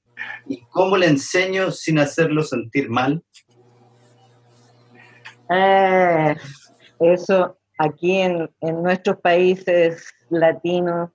¿Y 0.47 0.61
cómo 0.71 0.97
le 0.97 1.07
enseño 1.07 1.71
sin 1.71 1.99
hacerlo 1.99 2.43
sentir 2.43 2.89
mal? 2.89 3.23
Eh, 5.49 6.35
eso 6.99 7.57
aquí 7.77 8.17
en, 8.17 8.49
en 8.61 8.83
nuestros 8.83 9.17
países 9.19 10.13
latinos 10.29 11.09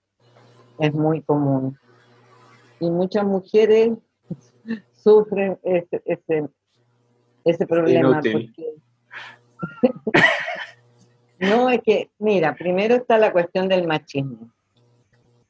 es 0.78 0.92
muy 0.92 1.22
común. 1.22 1.78
Y 2.80 2.90
muchas 2.90 3.24
mujeres 3.24 3.92
sufren 4.92 5.58
ese, 5.62 6.02
ese, 6.04 6.48
ese 7.44 7.66
problema. 7.66 8.20
Porque- 8.20 8.74
no, 11.38 11.70
es 11.70 11.80
que, 11.84 12.10
mira, 12.18 12.54
primero 12.54 12.94
está 12.96 13.18
la 13.18 13.32
cuestión 13.32 13.68
del 13.68 13.86
machismo. 13.86 14.50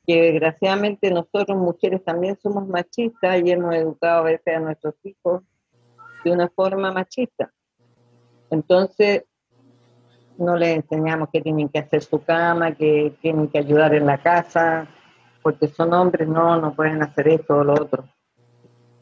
Que 0.06 0.32
desgraciadamente 0.32 1.10
nosotros 1.10 1.56
mujeres 1.56 2.04
también 2.04 2.36
somos 2.42 2.68
machistas 2.68 3.40
y 3.42 3.50
hemos 3.50 3.74
educado 3.74 4.20
a 4.20 4.24
veces 4.24 4.56
a 4.56 4.60
nuestros 4.60 4.94
hijos 5.04 5.42
de 6.24 6.32
una 6.32 6.48
forma 6.48 6.92
machista. 6.92 7.52
Entonces, 8.50 9.24
no 10.38 10.56
les 10.56 10.76
enseñamos 10.76 11.28
que 11.32 11.40
tienen 11.40 11.68
que 11.68 11.78
hacer 11.78 12.02
su 12.02 12.22
cama, 12.22 12.74
que 12.74 13.16
tienen 13.20 13.48
que 13.48 13.58
ayudar 13.58 13.94
en 13.94 14.06
la 14.06 14.18
casa, 14.18 14.88
porque 15.42 15.68
son 15.68 15.92
hombres, 15.92 16.28
no, 16.28 16.60
no 16.60 16.74
pueden 16.74 17.02
hacer 17.02 17.28
esto 17.28 17.58
o 17.58 17.64
lo 17.64 17.74
otro. 17.74 18.08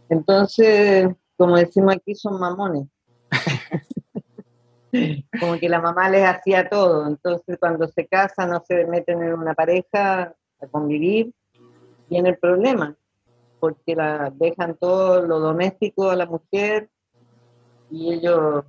Entonces, 0.08 1.08
como 1.36 1.56
decimos 1.56 1.94
aquí, 1.94 2.14
son 2.14 2.38
mamones. 2.38 2.88
como 5.40 5.58
que 5.58 5.68
la 5.68 5.80
mamá 5.80 6.10
les 6.10 6.24
hacía 6.24 6.68
todo. 6.68 7.06
Entonces, 7.06 7.56
cuando 7.58 7.88
se 7.88 8.06
casan 8.06 8.52
o 8.52 8.62
se 8.66 8.84
meten 8.86 9.22
en 9.22 9.34
una 9.34 9.54
pareja 9.54 10.34
a 10.62 10.68
convivir, 10.68 11.32
viene 12.08 12.30
el 12.30 12.38
problema, 12.38 12.96
porque 13.60 13.94
la 13.94 14.30
dejan 14.34 14.76
todo 14.76 15.22
lo 15.26 15.40
doméstico 15.40 16.10
a 16.10 16.16
la 16.16 16.26
mujer 16.26 16.88
y 17.90 18.12
ellos 18.14 18.64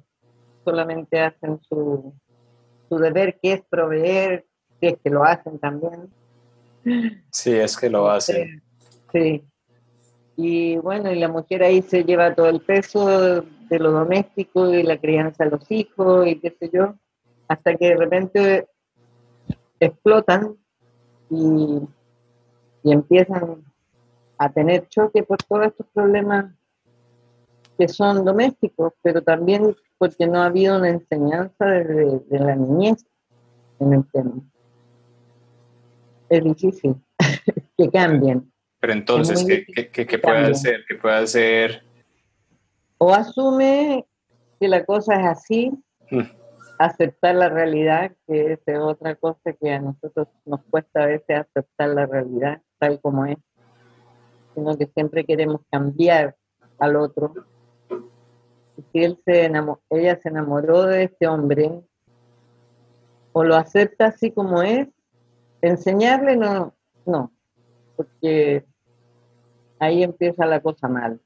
solamente 0.63 1.19
hacen 1.19 1.59
su, 1.67 2.13
su 2.89 2.97
deber, 2.97 3.39
que 3.41 3.53
es 3.53 3.61
proveer, 3.69 4.45
si 4.79 4.87
es 4.87 4.97
que 5.03 5.09
lo 5.09 5.23
hacen 5.23 5.59
también. 5.59 6.09
Sí, 7.31 7.51
es 7.51 7.77
que 7.77 7.89
lo 7.89 8.09
hacen. 8.09 8.61
Sí. 9.11 9.43
Y 10.35 10.77
bueno, 10.77 11.11
y 11.11 11.19
la 11.19 11.27
mujer 11.27 11.63
ahí 11.63 11.81
se 11.81 12.03
lleva 12.03 12.33
todo 12.33 12.49
el 12.49 12.61
peso 12.61 13.41
de 13.41 13.79
lo 13.79 13.91
doméstico 13.91 14.73
y 14.73 14.83
la 14.83 14.99
crianza 14.99 15.45
de 15.45 15.51
los 15.51 15.71
hijos 15.71 16.27
y 16.27 16.39
qué 16.39 16.55
sé 16.59 16.69
yo, 16.73 16.95
hasta 17.47 17.75
que 17.75 17.89
de 17.89 17.95
repente 17.95 18.67
explotan 19.79 20.57
y, 21.33 21.81
y 22.83 22.91
empiezan 22.91 23.63
a 24.37 24.51
tener 24.51 24.87
choque 24.89 25.23
por 25.23 25.37
todos 25.43 25.67
estos 25.67 25.87
problemas 25.93 26.53
que 27.77 27.87
son 27.87 28.23
domésticos, 28.23 28.93
pero 29.01 29.21
también 29.21 29.75
porque 29.97 30.27
no 30.27 30.41
ha 30.41 30.45
habido 30.45 30.77
una 30.77 30.89
enseñanza 30.89 31.65
desde 31.65 32.19
de 32.19 32.39
la 32.39 32.55
niñez 32.55 33.05
en 33.79 33.93
el 33.93 34.05
tema. 34.11 34.33
Es 36.29 36.43
difícil 36.43 36.95
que 37.77 37.89
cambien. 37.89 38.51
Pero 38.79 38.93
entonces, 38.93 39.45
¿qué, 39.47 39.65
qué, 39.65 39.89
qué- 39.89 40.05
qué 40.05 40.17
puede 40.19 40.51
hacer? 40.51 40.83
¿Qué 40.87 40.95
puede 40.95 41.15
hacer? 41.15 41.83
O 42.97 43.13
asume 43.13 44.05
que 44.59 44.67
la 44.67 44.83
cosa 44.85 45.15
es 45.19 45.25
así, 45.27 45.71
Mm. 46.11 46.19
Aceptar 46.77 47.35
la 47.35 47.49
realidad, 47.49 48.11
que 48.27 48.53
es 48.53 48.79
otra 48.79 49.15
cosa 49.15 49.53
que 49.53 49.71
a 49.71 49.79
nosotros 49.79 50.27
nos 50.45 50.63
cuesta 50.65 51.03
a 51.03 51.07
veces 51.07 51.39
aceptar 51.39 51.89
la 51.89 52.05
realidad 52.05 52.61
tal 52.79 52.99
como 53.01 53.25
es, 53.25 53.37
sino 54.53 54.77
que 54.77 54.87
siempre 54.87 55.23
queremos 55.25 55.61
cambiar 55.71 56.35
al 56.79 56.95
otro. 56.95 57.33
Y 58.77 58.81
si 58.91 59.03
él 59.03 59.19
se 59.25 59.45
enamo- 59.45 59.81
ella 59.89 60.19
se 60.19 60.29
enamoró 60.29 60.83
de 60.83 61.03
este 61.03 61.27
hombre, 61.27 61.81
o 63.31 63.43
lo 63.43 63.55
acepta 63.55 64.07
así 64.07 64.31
como 64.31 64.61
es, 64.61 64.87
enseñarle 65.61 66.35
no, 66.35 66.73
no, 67.05 67.31
porque 67.95 68.65
ahí 69.79 70.03
empieza 70.03 70.45
la 70.45 70.59
cosa 70.61 70.87
mal. 70.87 71.19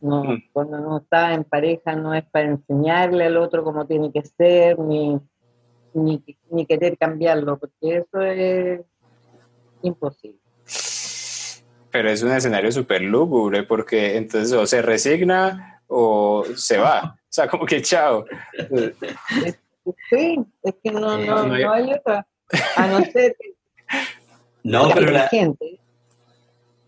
No, 0.00 0.22
Mm. 0.24 0.42
cuando 0.52 0.76
uno 0.78 0.98
está 0.98 1.34
en 1.34 1.42
pareja 1.44 1.94
no 1.96 2.14
es 2.14 2.24
para 2.26 2.46
enseñarle 2.46 3.26
al 3.26 3.36
otro 3.36 3.64
cómo 3.64 3.86
tiene 3.86 4.12
que 4.12 4.22
ser, 4.22 4.78
ni, 4.78 5.18
ni, 5.92 6.22
ni 6.50 6.66
querer 6.66 6.96
cambiarlo, 6.96 7.58
porque 7.58 7.98
eso 7.98 8.20
es 8.20 8.80
imposible. 9.82 10.38
Pero 11.90 12.10
es 12.10 12.22
un 12.22 12.30
escenario 12.32 12.70
súper 12.70 13.00
lúgubre 13.02 13.62
porque 13.64 14.16
entonces 14.16 14.52
o 14.52 14.66
se 14.66 14.82
resigna 14.82 15.82
o 15.88 16.44
se 16.54 16.76
va. 16.78 17.16
O 17.16 17.26
sea, 17.30 17.48
como 17.48 17.64
que 17.66 17.80
chao. 17.82 18.24
Sí, 20.10 20.38
es 20.62 20.74
que 20.82 20.90
no, 20.92 21.18
Eh, 21.18 21.26
no, 21.26 21.46
no 21.46 21.72
hay- 21.72 21.92
otra. 21.92 22.26
A 22.76 22.86
no 22.86 22.98
ser 23.04 23.34
que 23.38 23.54
No, 24.62 24.88
pero, 24.94 25.10
la- 25.10 25.24
inteligente. 25.24 25.80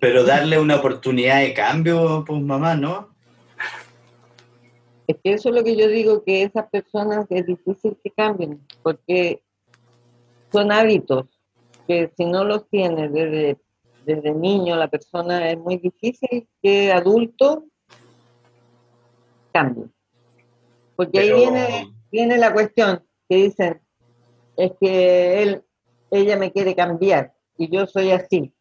Pero 0.00 0.24
darle 0.24 0.58
una 0.58 0.76
oportunidad 0.76 1.40
de 1.40 1.52
cambio, 1.54 2.24
pues 2.26 2.40
mamá, 2.40 2.74
¿no? 2.74 3.10
Es 5.06 5.16
que 5.22 5.32
eso 5.34 5.50
es 5.50 5.54
lo 5.54 5.62
que 5.62 5.76
yo 5.76 5.88
digo, 5.88 6.24
que 6.24 6.42
esas 6.42 6.68
personas 6.70 7.26
es 7.30 7.46
difícil 7.46 7.96
que 8.02 8.10
cambien, 8.10 8.66
porque 8.82 9.42
son 10.50 10.72
hábitos 10.72 11.26
que 11.86 12.10
si 12.16 12.24
no 12.24 12.44
los 12.44 12.68
tiene 12.68 13.08
desde, 13.08 13.58
desde 14.06 14.32
niño 14.32 14.76
la 14.76 14.88
persona 14.88 15.50
es 15.50 15.58
muy 15.58 15.76
difícil 15.76 16.48
que 16.62 16.92
adulto 16.92 17.64
cambie. 19.52 19.84
Porque 20.96 21.20
Pero- 21.20 21.36
ahí 21.36 21.40
viene, 21.42 21.94
viene 22.10 22.38
la 22.38 22.52
cuestión 22.52 23.02
que 23.28 23.36
dicen, 23.36 23.80
es 24.56 24.72
que 24.80 25.42
él, 25.42 25.62
ella 26.10 26.36
me 26.36 26.52
quiere 26.52 26.74
cambiar 26.74 27.34
y 27.58 27.68
yo 27.68 27.86
soy 27.86 28.12
así. 28.12 28.52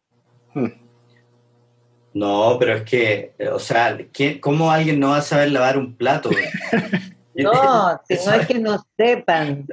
No, 2.12 2.56
pero 2.58 2.74
es 2.74 2.82
que, 2.82 3.34
eh, 3.38 3.48
o 3.48 3.58
sea, 3.58 3.96
¿quién- 4.12 4.40
¿cómo 4.40 4.70
alguien 4.70 4.98
no 4.98 5.10
va 5.10 5.18
a 5.18 5.22
saber 5.22 5.50
lavar 5.52 5.78
un 5.78 5.96
plato? 5.96 6.30
No, 7.34 8.00
si 8.06 8.16
no 8.26 8.34
es 8.34 8.46
que 8.46 8.58
no 8.58 8.84
sepan, 8.96 9.66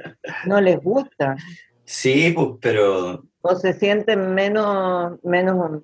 no 0.46 0.60
les 0.60 0.80
gusta. 0.80 1.36
Sí, 1.84 2.32
pues, 2.34 2.48
pero 2.60 3.24
o 3.40 3.54
se 3.56 3.72
sienten 3.72 4.34
menos, 4.34 5.18
menos, 5.24 5.82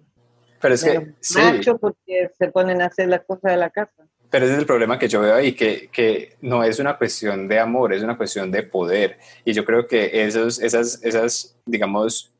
Pero 0.60 0.74
es 0.74 0.82
que, 0.82 1.12
sí, 1.20 1.34
machos 1.34 1.76
porque 1.80 2.30
se 2.38 2.48
ponen 2.48 2.82
a 2.82 2.86
hacer 2.86 3.08
las 3.08 3.22
cosas 3.24 3.52
de 3.52 3.56
la 3.56 3.70
casa. 3.70 4.06
pero 4.30 4.44
ese 4.46 4.54
es 4.54 4.60
el 4.60 4.66
problema 4.66 4.98
que 4.98 5.08
yo 5.08 5.20
veo 5.20 5.34
ahí, 5.34 5.52
que, 5.54 5.88
que 5.92 6.36
no 6.40 6.64
es 6.64 6.78
una 6.78 6.98
cuestión 6.98 7.46
de 7.48 7.58
amor, 7.60 7.92
es 7.92 8.02
una 8.02 8.16
cuestión 8.16 8.50
de 8.50 8.62
poder. 8.64 9.18
Y 9.44 9.52
yo 9.52 9.64
creo 9.64 9.86
que 9.86 10.24
esos, 10.26 10.60
esas, 10.60 11.02
esas, 11.04 11.56
digamos, 11.64 12.33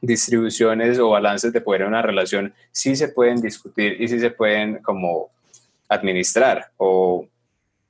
distribuciones 0.00 0.98
o 0.98 1.10
balances 1.10 1.52
de 1.52 1.60
poder 1.60 1.82
en 1.82 1.88
una 1.88 2.02
relación 2.02 2.54
sí 2.72 2.96
se 2.96 3.08
pueden 3.08 3.40
discutir 3.40 4.00
y 4.00 4.08
sí 4.08 4.18
se 4.18 4.30
pueden 4.30 4.78
como 4.82 5.30
administrar 5.88 6.70
o 6.76 7.26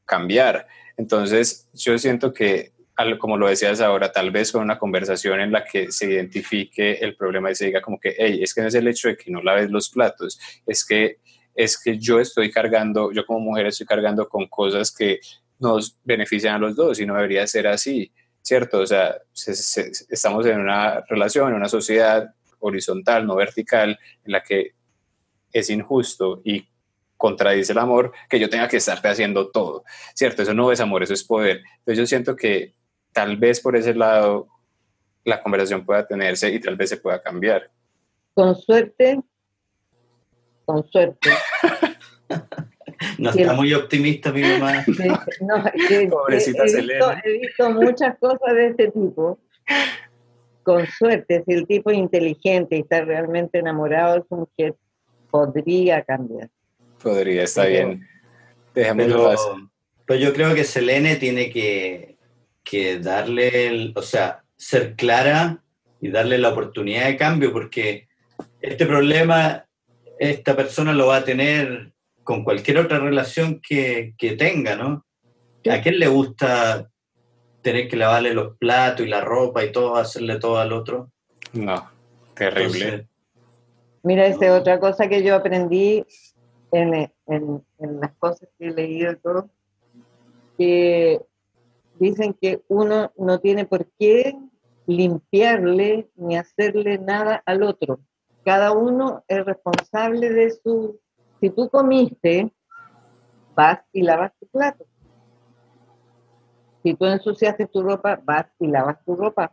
cambiar. 0.05 0.67
Entonces, 0.97 1.69
yo 1.73 1.99
siento 1.99 2.33
que, 2.33 2.73
como 3.19 3.37
lo 3.37 3.49
decías 3.49 3.81
ahora, 3.81 4.11
tal 4.13 4.31
vez 4.31 4.53
con 4.53 4.63
una 4.63 4.79
conversación 4.79 5.41
en 5.41 5.53
la 5.53 5.65
que 5.65 5.93
se 5.93 6.07
identifique 6.07 6.95
el 6.95 7.17
problema 7.17 7.51
y 7.51 7.55
se 7.55 7.67
diga 7.67 7.81
como 7.81 7.99
que, 7.99 8.15
hey, 8.19 8.41
es 8.43 8.53
que 8.53 8.61
no 8.61 8.69
es 8.69 8.75
el 8.75 8.89
hecho 8.89 9.09
de 9.09 9.17
que 9.17 9.31
no 9.31 9.43
laves 9.43 9.71
los 9.71 9.89
platos, 9.89 10.39
es 10.67 10.85
que 10.85 11.19
es 11.55 11.81
que 11.81 11.99
yo 11.99 12.21
estoy 12.21 12.51
cargando, 12.51 13.13
yo 13.13 13.27
como 13.27 13.41
mujer 13.41 13.67
estoy 13.67 13.87
cargando 13.87 14.29
con 14.29 14.47
cosas 14.47 14.95
que 14.95 15.21
nos 15.59 15.99
benefician 16.05 16.55
a 16.55 16.59
los 16.59 16.75
dos 16.75 17.01
y 17.01 17.07
no 17.07 17.15
debería 17.15 17.47
ser 17.47 17.67
así, 17.67 18.11
¿cierto? 18.51 18.81
O 18.81 18.87
sea, 18.87 19.17
estamos 20.09 20.45
en 20.45 20.59
una 20.59 21.05
relación, 21.09 21.51
en 21.51 21.55
una 21.55 21.69
sociedad 21.69 22.35
horizontal, 22.59 23.25
no 23.25 23.37
vertical, 23.37 23.97
en 24.25 24.33
la 24.33 24.43
que 24.43 24.73
es 25.53 25.71
injusto 25.71 26.43
y 26.45 26.67
contradice 27.17 27.71
el 27.71 27.79
amor 27.79 28.13
que 28.29 28.41
yo 28.41 28.51
tenga 28.51 28.67
que 28.67 28.79
estarte 28.79 29.07
haciendo 29.07 29.53
todo, 29.53 29.85
¿cierto? 30.17 30.43
Eso 30.43 30.53
no 30.53 30.73
es 30.73 30.81
amor, 30.81 31.05
eso 31.05 31.15
es 31.15 31.23
poder. 31.23 31.63
Entonces 31.79 31.99
yo 31.99 32.07
siento 32.07 32.35
que 32.35 32.75
tal 33.13 33.37
vez 33.37 33.61
por 33.61 33.77
ese 33.77 33.95
lado 33.95 34.49
la 35.23 35.41
conversación 35.41 35.87
pueda 35.87 36.05
tenerse 36.05 36.51
y 36.51 36.59
tal 36.59 36.75
vez 36.75 36.91
se 36.91 36.97
pueda 36.97 37.23
cambiar. 37.23 37.71
Con 38.35 38.57
suerte, 38.57 39.21
con 40.65 40.91
suerte. 40.91 41.31
no 43.19 43.31
está 43.31 43.53
muy 43.55 43.73
optimista 43.73 44.33
mi 44.33 44.43
mamá. 44.43 44.85
No, 45.41 45.63
Pobrecita 46.11 46.65
he, 46.65 46.83
visto, 46.83 47.13
he 47.25 47.33
visto 47.39 47.71
muchas 47.71 48.19
cosas 48.19 48.55
de 48.55 48.67
este 48.69 48.91
tipo. 48.91 49.39
Con 50.63 50.87
suerte, 50.87 51.43
si 51.47 51.55
el 51.55 51.67
tipo 51.67 51.91
es 51.91 51.99
inteligente 51.99 52.77
y 52.77 52.81
está 52.81 53.03
realmente 53.03 53.59
enamorado 53.59 54.17
de 54.17 54.25
su 54.29 54.37
mujer, 54.37 54.75
podría 55.31 56.03
cambiar. 56.03 56.51
Podría, 57.03 57.45
está 57.45 57.65
bien. 57.65 58.07
pero, 58.75 59.35
pero, 60.07 60.21
yo 60.21 60.35
creo 60.35 60.55
que 60.55 60.65
Selene 60.65 61.17
tiene 61.17 61.51
que, 61.51 62.17
darle, 63.01 63.93
o 63.95 64.03
sea, 64.03 64.45
ser 64.57 64.95
clara 64.95 65.63
y 66.01 66.11
darle 66.11 66.37
la 66.39 66.51
oportunidad 66.51 67.07
de 67.07 67.17
cambio, 67.17 67.53
porque 67.53 68.09
este 68.61 68.85
problema, 68.85 69.67
esta 70.19 70.55
persona 70.55 70.93
lo 70.93 71.07
va 71.07 71.17
a 71.17 71.25
tener 71.25 71.93
con 72.25 72.45
cualquier 72.45 72.79
otra 72.79 72.99
relación 72.99 73.61
que, 73.67 74.15
tenga, 74.39 74.77
¿no? 74.77 75.05
¿A 75.71 75.81
quién 75.81 75.99
le 75.99 76.09
gusta 76.09 76.91
tener 77.63 77.89
que 77.89 77.97
lavarle 77.97 78.35
los 78.35 78.57
platos 78.57 79.05
y 79.05 79.09
la 79.09 79.21
ropa 79.21 79.65
y 79.65 79.73
todo, 79.73 79.97
hacerle 79.97 80.39
todo 80.39 80.59
al 80.59 80.73
otro? 80.73 81.11
No, 81.53 81.91
terrible. 82.35 83.09
mira, 84.03 84.27
esa 84.27 84.47
es 84.47 84.53
otra 84.53 84.79
cosa 84.81 85.09
que 85.09 85.23
yo 85.23 85.35
aprendí 85.35 86.05
en, 86.73 87.11
las 87.79 88.13
cosas 88.19 88.49
que 88.59 88.69
he 88.69 88.71
leído 88.71 89.13
y 89.13 89.17
todo, 89.17 89.51
que 90.57 91.21
dicen 91.99 92.35
que 92.35 92.63
uno 92.69 93.13
no 93.17 93.41
tiene 93.41 93.67
por 93.67 93.87
qué 93.99 94.37
limpiarle 94.87 96.09
ni 96.17 96.37
hacerle 96.37 96.99
nada 96.99 97.43
al 97.47 97.63
otro. 97.63 98.01
Cada 98.45 98.73
uno 98.73 99.25
es 99.29 99.45
responsable 99.45 100.31
de 100.31 100.51
su... 100.51 100.99
Si 101.41 101.51
tú 101.51 101.69
comiste, 101.71 102.53
vas 103.55 103.81
y 103.93 104.03
lavas 104.03 104.33
tu 104.39 104.47
plato. 104.47 104.85
Si 106.83 106.95
tú 106.95 107.07
ensuciaste 107.07 107.67
tu 107.67 107.83
ropa, 107.83 108.21
vas 108.23 108.47
y 108.59 108.67
lavas 108.67 109.03
tu 109.05 109.17
ropa. 109.17 109.53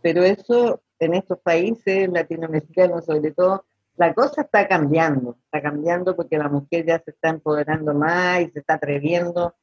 Pero 0.00 0.22
eso 0.22 0.80
en 0.98 1.14
estos 1.14 1.38
países 1.40 2.08
latinoamericanos 2.08 3.04
sobre 3.04 3.30
todo, 3.32 3.64
la 3.96 4.14
cosa 4.14 4.42
está 4.42 4.66
cambiando, 4.68 5.36
está 5.44 5.60
cambiando 5.60 6.14
porque 6.14 6.38
la 6.38 6.48
mujer 6.48 6.86
ya 6.86 7.00
se 7.00 7.10
está 7.10 7.30
empoderando 7.30 7.94
más 7.94 8.40
y 8.42 8.50
se 8.50 8.60
está 8.60 8.74
atreviendo 8.74 9.54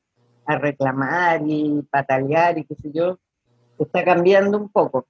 a 0.45 0.57
reclamar 0.57 1.41
y 1.45 1.81
patalear 1.89 2.57
y 2.57 2.65
qué 2.65 2.75
sé 2.75 2.91
yo. 2.93 3.19
Está 3.79 4.03
cambiando 4.03 4.57
un 4.57 4.69
poco, 4.69 5.07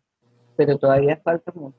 pero 0.56 0.78
todavía 0.78 1.19
falta 1.23 1.51
mucho. 1.56 1.78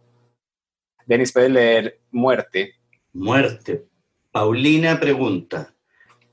Denis, 1.07 1.33
¿puedes 1.33 1.51
leer 1.51 2.01
muerte? 2.11 2.75
Muerte. 3.17 3.87
Paulina 4.31 5.01
pregunta, 5.01 5.75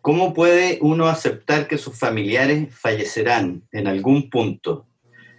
¿cómo 0.02 0.34
puede 0.34 0.80
uno 0.82 1.08
aceptar 1.08 1.66
que 1.70 1.78
sus 1.78 1.98
familiares 1.98 2.76
fallecerán 2.78 3.64
en 3.72 3.88
algún 3.88 4.30
punto? 4.30 4.86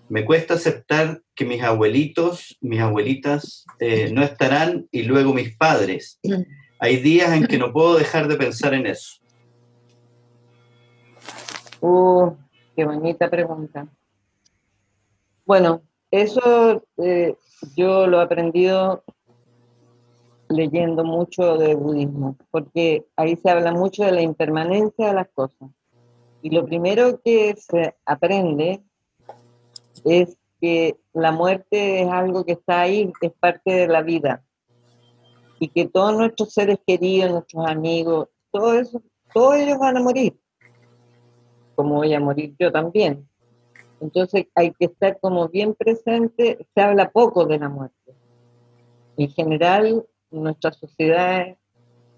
Me 0.09 0.24
cuesta 0.24 0.54
aceptar 0.54 1.20
que 1.35 1.44
mis 1.44 1.62
abuelitos, 1.62 2.57
mis 2.62 2.80
abuelitas 2.80 3.66
eh, 3.78 4.11
no 4.11 4.22
estarán 4.22 4.88
y 4.90 5.02
luego 5.02 5.35
mis 5.35 5.54
padres. 5.54 6.18
Hay 6.78 6.96
días 6.96 7.30
en 7.35 7.46
que 7.46 7.59
no 7.59 7.74
puedo 7.74 7.98
dejar 7.98 8.26
de 8.26 8.37
pensar 8.37 8.72
en 8.72 8.87
eso. 8.87 9.20
Uh, 11.80 12.35
qué 12.74 12.87
bonita 12.87 13.28
pregunta. 13.28 13.87
Bueno, 15.44 15.83
eso 16.11 16.87
eh, 16.96 17.35
yo 17.76 18.07
lo 18.07 18.20
he 18.20 18.24
aprendido 18.24 19.04
leyendo 20.48 21.04
mucho 21.04 21.57
de 21.57 21.74
budismo, 21.74 22.37
porque 22.50 23.07
ahí 23.16 23.37
se 23.37 23.50
habla 23.50 23.72
mucho 23.72 24.04
de 24.04 24.12
la 24.12 24.22
impermanencia 24.22 25.09
de 25.09 25.14
las 25.14 25.28
cosas. 25.35 25.70
Y 26.42 26.50
lo 26.50 26.64
primero 26.66 27.20
que 27.22 27.54
se 27.57 27.94
aprende 28.04 28.83
es 30.04 30.37
que 30.61 30.98
la 31.12 31.33
muerte 31.33 32.02
es 32.02 32.09
algo 32.09 32.44
que 32.44 32.52
está 32.52 32.83
ahí, 32.83 33.12
es 33.20 33.33
parte 33.33 33.72
de 33.72 33.88
la 33.88 34.02
vida. 34.02 34.44
Y 35.59 35.68
que 35.68 35.87
todos 35.87 36.16
nuestros 36.16 36.52
seres 36.52 36.78
queridos, 36.87 37.30
nuestros 37.30 37.66
amigos, 37.66 38.28
todo 38.50 38.74
todos 39.33 39.57
ellos 39.57 39.78
van 39.78 39.96
a 39.96 40.02
morir. 40.02 40.38
Como 41.74 41.96
voy 41.96 42.14
a 42.14 42.20
morir 42.20 42.54
yo 42.59 42.70
también. 42.70 43.28
Entonces 44.00 44.46
hay 44.54 44.72
que 44.72 44.87
estar 44.87 45.18
como 45.20 45.48
bien 45.48 45.74
presente. 45.74 46.66
Se 46.74 46.80
habla 46.80 47.11
poco 47.11 47.46
de 47.46 47.59
la 47.59 47.68
muerte. 47.68 48.14
En 49.16 49.30
general, 49.30 50.04
nuestra 50.42 50.73
sociedad 50.73 51.57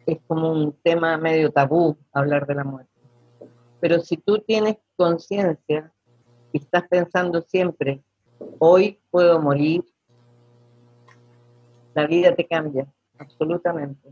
es 0.06 0.18
como 0.26 0.52
un 0.52 0.72
tema 0.82 1.16
medio 1.16 1.50
tabú 1.50 1.96
hablar 2.12 2.46
de 2.46 2.54
la 2.54 2.64
muerte. 2.64 2.90
Pero 3.80 4.00
si 4.00 4.16
tú 4.16 4.38
tienes 4.38 4.76
conciencia 4.96 5.92
estás 6.56 6.84
pensando 6.88 7.42
siempre, 7.42 8.02
hoy 8.58 8.98
puedo 9.10 9.40
morir, 9.40 9.84
la 11.94 12.06
vida 12.06 12.34
te 12.34 12.46
cambia, 12.46 12.86
absolutamente. 13.18 14.10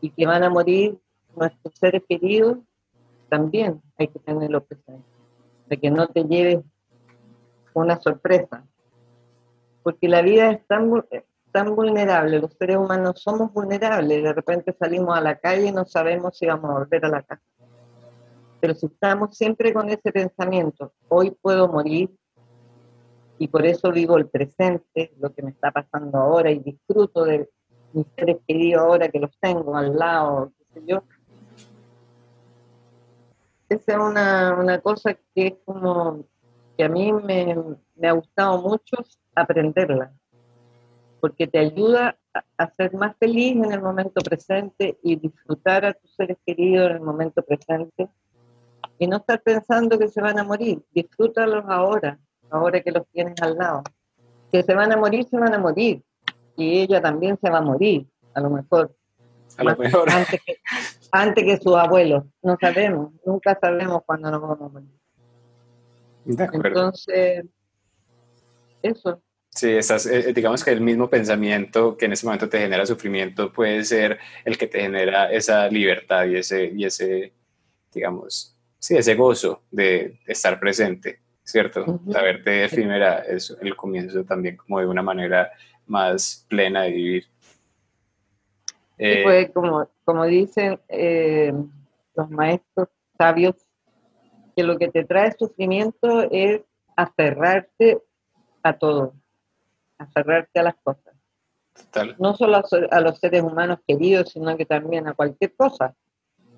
Y 0.00 0.10
que 0.10 0.26
van 0.26 0.44
a 0.44 0.50
morir 0.50 0.98
nuestros 1.34 1.74
seres 1.74 2.02
queridos, 2.08 2.58
también 3.28 3.82
hay 3.96 4.08
que 4.08 4.18
tenerlo 4.20 4.64
presente, 4.64 5.04
de 5.66 5.76
que 5.76 5.90
no 5.90 6.06
te 6.08 6.24
lleves 6.24 6.60
una 7.74 8.00
sorpresa, 8.00 8.64
porque 9.82 10.08
la 10.08 10.22
vida 10.22 10.50
es 10.50 10.66
tan, 10.66 10.90
tan 11.52 11.74
vulnerable, 11.74 12.40
los 12.40 12.52
seres 12.54 12.76
humanos 12.76 13.20
somos 13.22 13.52
vulnerables, 13.52 14.22
de 14.22 14.32
repente 14.32 14.76
salimos 14.78 15.16
a 15.16 15.20
la 15.20 15.38
calle 15.38 15.66
y 15.66 15.72
no 15.72 15.84
sabemos 15.84 16.36
si 16.36 16.46
vamos 16.46 16.70
a 16.70 16.74
volver 16.74 17.04
a 17.04 17.08
la 17.08 17.22
casa. 17.22 17.42
Pero 18.60 18.74
si 18.74 18.86
estamos 18.86 19.36
siempre 19.36 19.72
con 19.72 19.88
ese 19.88 20.12
pensamiento, 20.12 20.92
hoy 21.08 21.30
puedo 21.30 21.68
morir, 21.68 22.10
y 23.38 23.46
por 23.48 23.64
eso 23.64 23.92
vivo 23.92 24.16
el 24.18 24.28
presente, 24.28 25.12
lo 25.20 25.32
que 25.32 25.42
me 25.42 25.50
está 25.50 25.70
pasando 25.70 26.18
ahora, 26.18 26.50
y 26.50 26.58
disfruto 26.58 27.24
de 27.24 27.48
mis 27.92 28.06
seres 28.16 28.38
queridos 28.46 28.82
ahora 28.82 29.08
que 29.08 29.20
los 29.20 29.30
tengo 29.40 29.76
al 29.76 29.96
lado, 29.96 30.52
qué 30.58 30.80
sé 30.80 30.86
yo. 30.86 31.02
Esa 33.68 33.92
es 33.92 33.98
una, 33.98 34.56
una 34.58 34.80
cosa 34.80 35.14
que 35.34 35.46
es 35.46 35.54
como 35.64 36.24
que 36.76 36.84
a 36.84 36.88
mí 36.88 37.12
me, 37.12 37.56
me 37.96 38.08
ha 38.08 38.12
gustado 38.12 38.60
mucho 38.62 38.96
aprenderla, 39.34 40.12
porque 41.20 41.46
te 41.46 41.58
ayuda 41.58 42.16
a 42.56 42.70
ser 42.74 42.94
más 42.94 43.16
feliz 43.16 43.56
en 43.56 43.72
el 43.72 43.82
momento 43.82 44.20
presente 44.20 44.98
y 45.02 45.16
disfrutar 45.16 45.84
a 45.84 45.92
tus 45.92 46.14
seres 46.14 46.36
queridos 46.46 46.90
en 46.90 46.96
el 46.96 47.02
momento 47.02 47.42
presente 47.42 48.08
y 48.98 49.06
no 49.06 49.18
estar 49.18 49.40
pensando 49.42 49.98
que 49.98 50.08
se 50.08 50.20
van 50.20 50.38
a 50.38 50.44
morir. 50.44 50.82
Disfrútalos 50.92 51.64
ahora, 51.68 52.18
ahora 52.50 52.80
que 52.80 52.90
los 52.90 53.06
tienes 53.08 53.40
al 53.40 53.56
lado. 53.56 53.82
Que 54.50 54.62
se 54.62 54.74
van 54.74 54.92
a 54.92 54.96
morir, 54.96 55.26
se 55.28 55.38
van 55.38 55.54
a 55.54 55.58
morir. 55.58 56.02
Y 56.56 56.80
ella 56.80 57.00
también 57.00 57.38
se 57.40 57.48
va 57.50 57.58
a 57.58 57.62
morir, 57.62 58.06
a 58.34 58.40
lo 58.40 58.50
mejor. 58.50 58.94
A 59.56 59.64
lo 59.64 59.76
mejor. 59.76 60.10
Antes 60.10 60.40
que, 60.44 60.56
antes 61.12 61.44
que 61.44 61.56
sus 61.58 61.76
abuelos. 61.76 62.24
No 62.42 62.56
sabemos, 62.60 63.12
nunca 63.24 63.56
sabemos 63.60 64.02
cuándo 64.04 64.30
nos 64.30 64.40
vamos 64.40 64.60
a 64.60 64.68
morir. 64.68 64.88
Entonces, 66.26 67.44
eso. 68.82 69.22
Sí, 69.58 69.72
estás, 69.72 70.06
eh, 70.06 70.32
digamos 70.32 70.62
que 70.62 70.70
el 70.70 70.80
mismo 70.80 71.10
pensamiento 71.10 71.96
que 71.96 72.04
en 72.04 72.12
ese 72.12 72.24
momento 72.24 72.48
te 72.48 72.60
genera 72.60 72.86
sufrimiento 72.86 73.52
puede 73.52 73.82
ser 73.82 74.20
el 74.44 74.56
que 74.56 74.68
te 74.68 74.80
genera 74.80 75.32
esa 75.32 75.66
libertad 75.66 76.26
y 76.26 76.36
ese, 76.36 76.66
y 76.66 76.84
ese 76.84 77.32
digamos, 77.92 78.56
sí, 78.78 78.96
ese 78.96 79.16
gozo 79.16 79.64
de, 79.72 80.20
estar 80.28 80.60
presente, 80.60 81.18
¿cierto? 81.42 82.00
La 82.06 82.22
verte 82.22 82.66
efímera 82.66 83.18
es 83.18 83.56
el 83.60 83.74
comienzo 83.74 84.22
también 84.22 84.56
como 84.58 84.78
de 84.78 84.86
una 84.86 85.02
manera 85.02 85.50
más 85.86 86.46
plena 86.48 86.82
de 86.82 86.92
vivir. 86.92 87.24
Eh, 88.96 89.22
pues 89.24 89.50
como, 89.50 89.88
como 90.04 90.24
dicen 90.24 90.78
eh, 90.88 91.52
los 92.14 92.30
maestros 92.30 92.90
sabios, 93.16 93.56
que 94.54 94.62
lo 94.62 94.78
que 94.78 94.86
te 94.86 95.04
trae 95.04 95.34
sufrimiento 95.36 96.30
es 96.30 96.60
aferrarte 96.94 98.00
a 98.62 98.78
todo, 98.78 99.14
aferrarte 99.98 100.60
a 100.60 100.62
las 100.62 100.74
cosas. 100.82 101.14
No 102.18 102.34
solo 102.34 102.62
a, 102.90 103.00
los 103.00 103.18
seres 103.18 103.42
humanos 103.42 103.78
queridos, 103.86 104.30
sino 104.32 104.56
que 104.56 104.66
también 104.66 105.06
a 105.06 105.14
cualquier 105.14 105.54
cosa. 105.54 105.94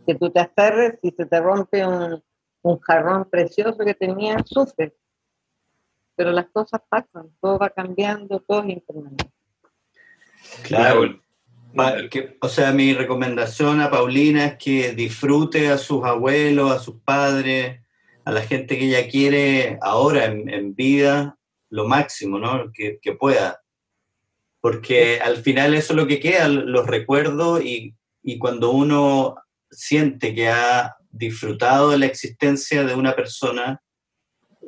Que 0.07 0.15
tú 0.15 0.31
te 0.31 0.41
aferres 0.41 0.99
y 1.03 1.11
se 1.11 1.27
te 1.27 1.41
rompe 1.41 1.87
un, 1.87 2.23
un 2.63 2.81
jarrón 2.81 3.29
precioso 3.29 3.79
que 3.85 3.95
tenías, 3.95 4.43
sufres. 4.47 4.93
Pero 6.17 6.33
las 6.33 6.47
cosas 6.51 6.81
pasan, 6.89 7.31
todo 7.41 7.59
va 7.59 7.71
cambiando, 7.71 8.41
todo 8.41 8.63
es 8.63 8.71
impermanente. 8.71 9.31
Claro. 10.63 11.21
o 12.41 12.49
sea, 12.49 12.73
mi 12.73 12.95
recomendación 12.95 13.81
a 13.81 13.91
Paulina 13.91 14.47
es 14.47 14.57
que 14.57 14.93
disfrute 14.93 15.69
a 15.69 15.79
sus 15.79 16.05
abuelos, 16.05 16.73
a 16.73 16.79
sus 16.79 16.97
padres, 16.97 17.81
a 18.25 18.33
la 18.33 18.43
gente 18.43 18.79
que 18.79 18.87
ella 18.87 19.09
quiere 19.09 19.79
ahora 19.81 20.27
en, 20.27 20.75
vida, 20.75 21.39
lo 21.71 21.89
máximo, 21.89 22.39
¿no? 22.39 22.71
Que, 22.73 22.99
que, 23.01 23.13
pueda. 23.13 23.63
Porque 24.61 25.21
al 25.21 25.39
final 25.39 25.75
eso 25.75 25.93
es 25.93 25.97
lo 25.97 26.07
que 26.07 26.21
queda, 26.21 26.49
los 26.49 26.87
recuerdos 26.87 27.65
y, 27.65 27.95
y 28.23 28.39
cuando 28.39 28.71
uno 28.71 29.37
siente 29.71 30.35
que 30.35 30.49
ha 30.49 30.97
disfrutado 31.11 31.91
de 31.91 31.99
la 31.99 32.07
existencia 32.07 32.85
de 32.85 32.95
una 32.95 33.15
persona, 33.15 33.83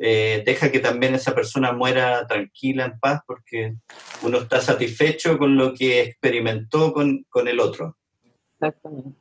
eh, 0.00 0.42
deja 0.46 0.72
que 0.72 0.80
también 0.80 1.14
esa 1.14 1.34
persona 1.34 1.72
muera 1.72 2.26
tranquila, 2.26 2.86
en 2.86 2.98
paz, 2.98 3.20
porque 3.26 3.76
uno 4.22 4.38
está 4.38 4.60
satisfecho 4.60 5.38
con 5.38 5.56
lo 5.56 5.74
que 5.74 6.00
experimentó 6.02 6.92
con, 6.92 7.24
con 7.28 7.46
el 7.46 7.60
otro. 7.60 7.96
Exactamente. 8.54 9.18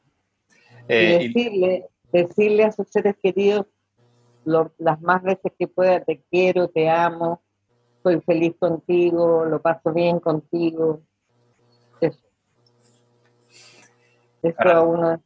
Eh, 0.87 1.29
decirle, 1.33 1.85
decirle 2.11 2.63
a 2.63 2.71
sus 2.71 2.87
seres 2.89 3.15
queridos 3.21 3.65
las 4.45 5.01
más 5.01 5.21
veces 5.21 5.51
que 5.57 5.67
pueda, 5.67 6.03
te 6.03 6.23
quiero, 6.31 6.67
te 6.67 6.89
amo, 6.89 7.43
soy 8.03 8.21
feliz 8.21 8.55
contigo, 8.59 9.45
lo 9.45 9.61
paso 9.61 9.93
bien 9.93 10.19
contigo. 10.19 11.01
Eso. 11.99 12.19
Eso 14.41 14.69
a 14.69 14.81
uno 14.81 15.21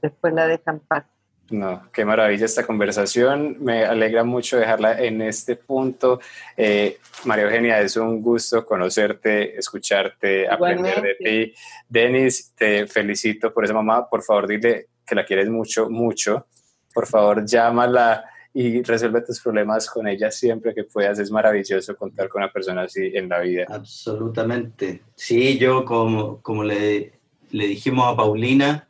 después 0.00 0.32
la 0.32 0.46
deja 0.46 0.70
en 0.70 0.80
paz. 0.80 1.04
No, 1.50 1.90
qué 1.92 2.04
maravilla 2.04 2.46
esta 2.46 2.66
conversación. 2.66 3.58
Me 3.60 3.84
alegra 3.84 4.24
mucho 4.24 4.56
dejarla 4.56 4.98
en 4.98 5.20
este 5.20 5.56
punto. 5.56 6.20
Eh, 6.56 6.98
María 7.26 7.44
Eugenia, 7.44 7.80
es 7.80 7.96
un 7.96 8.22
gusto 8.22 8.64
conocerte, 8.64 9.58
escucharte, 9.58 10.48
aprender 10.48 11.02
de 11.02 11.14
ti. 11.16 11.54
Denis, 11.86 12.54
te 12.56 12.86
felicito 12.86 13.52
por 13.52 13.64
esa 13.64 13.74
mamá. 13.74 14.08
Por 14.08 14.22
favor, 14.22 14.46
dile 14.46 14.88
que 15.06 15.14
la 15.14 15.24
quieres 15.24 15.50
mucho, 15.50 15.90
mucho. 15.90 16.46
Por 16.94 17.06
favor, 17.06 17.44
llámala 17.44 18.24
y 18.56 18.82
resuelve 18.82 19.20
tus 19.22 19.40
problemas 19.40 19.90
con 19.90 20.06
ella 20.06 20.30
siempre 20.30 20.72
que 20.72 20.84
puedas. 20.84 21.18
Es 21.18 21.30
maravilloso 21.30 21.96
contar 21.96 22.28
con 22.28 22.42
una 22.42 22.52
persona 22.52 22.82
así 22.82 23.10
en 23.12 23.28
la 23.28 23.40
vida. 23.40 23.66
Absolutamente. 23.68 25.02
Sí, 25.16 25.58
yo 25.58 25.84
como, 25.84 26.40
como 26.40 26.62
le, 26.62 27.18
le 27.50 27.66
dijimos 27.66 28.06
a 28.06 28.16
Paulina, 28.16 28.88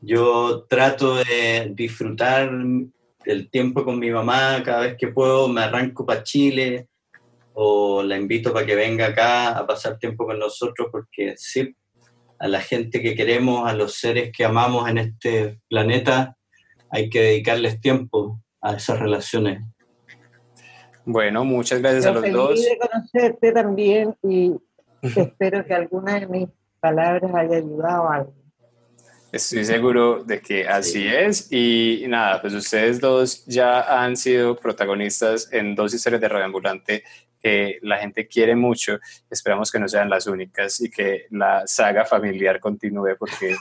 yo 0.00 0.66
trato 0.68 1.16
de 1.16 1.70
disfrutar 1.72 2.50
el 3.24 3.50
tiempo 3.50 3.84
con 3.84 4.00
mi 4.00 4.10
mamá 4.10 4.60
cada 4.64 4.80
vez 4.80 4.96
que 4.98 5.08
puedo, 5.08 5.46
me 5.46 5.60
arranco 5.60 6.04
para 6.04 6.24
Chile 6.24 6.88
o 7.52 8.02
la 8.02 8.16
invito 8.16 8.52
para 8.52 8.66
que 8.66 8.74
venga 8.74 9.06
acá 9.06 9.50
a 9.50 9.66
pasar 9.66 9.98
tiempo 9.98 10.26
con 10.26 10.38
nosotros 10.38 10.88
porque 10.90 11.34
sí, 11.36 11.76
a 12.40 12.48
la 12.48 12.60
gente 12.60 13.00
que 13.00 13.14
queremos, 13.14 13.68
a 13.68 13.74
los 13.74 13.94
seres 13.94 14.32
que 14.36 14.44
amamos 14.44 14.88
en 14.88 14.98
este 14.98 15.60
planeta, 15.68 16.36
hay 16.90 17.08
que 17.08 17.20
dedicarles 17.20 17.80
tiempo 17.80 18.42
a 18.60 18.74
esas 18.74 18.98
relaciones. 18.98 19.62
Bueno, 21.04 21.44
muchas 21.44 21.80
gracias 21.80 22.06
a 22.06 22.12
los 22.12 22.30
dos. 22.30 22.62
de 22.62 22.78
conocerte 22.78 23.52
también 23.52 24.14
y 24.22 24.54
espero 25.02 25.64
que 25.64 25.74
alguna 25.74 26.20
de 26.20 26.26
mis 26.26 26.48
palabras 26.78 27.30
haya 27.34 27.56
ayudado 27.56 28.08
a 28.08 28.16
algo. 28.16 28.34
Estoy 29.32 29.64
seguro 29.64 30.24
de 30.24 30.40
que 30.40 30.66
así 30.66 31.06
es. 31.06 31.52
Y 31.52 32.04
nada, 32.08 32.40
pues 32.40 32.52
ustedes 32.52 33.00
dos 33.00 33.44
ya 33.46 34.02
han 34.02 34.16
sido 34.16 34.56
protagonistas 34.56 35.52
en 35.52 35.76
dos 35.76 35.94
historias 35.94 36.20
de 36.20 36.28
radioambulante 36.28 37.04
que 37.40 37.78
la 37.82 37.98
gente 37.98 38.26
quiere 38.26 38.54
mucho. 38.54 38.98
Esperamos 39.30 39.70
que 39.70 39.78
no 39.78 39.88
sean 39.88 40.10
las 40.10 40.26
únicas 40.26 40.80
y 40.80 40.90
que 40.90 41.26
la 41.30 41.66
saga 41.66 42.04
familiar 42.04 42.60
continúe 42.60 43.16
porque... 43.18 43.56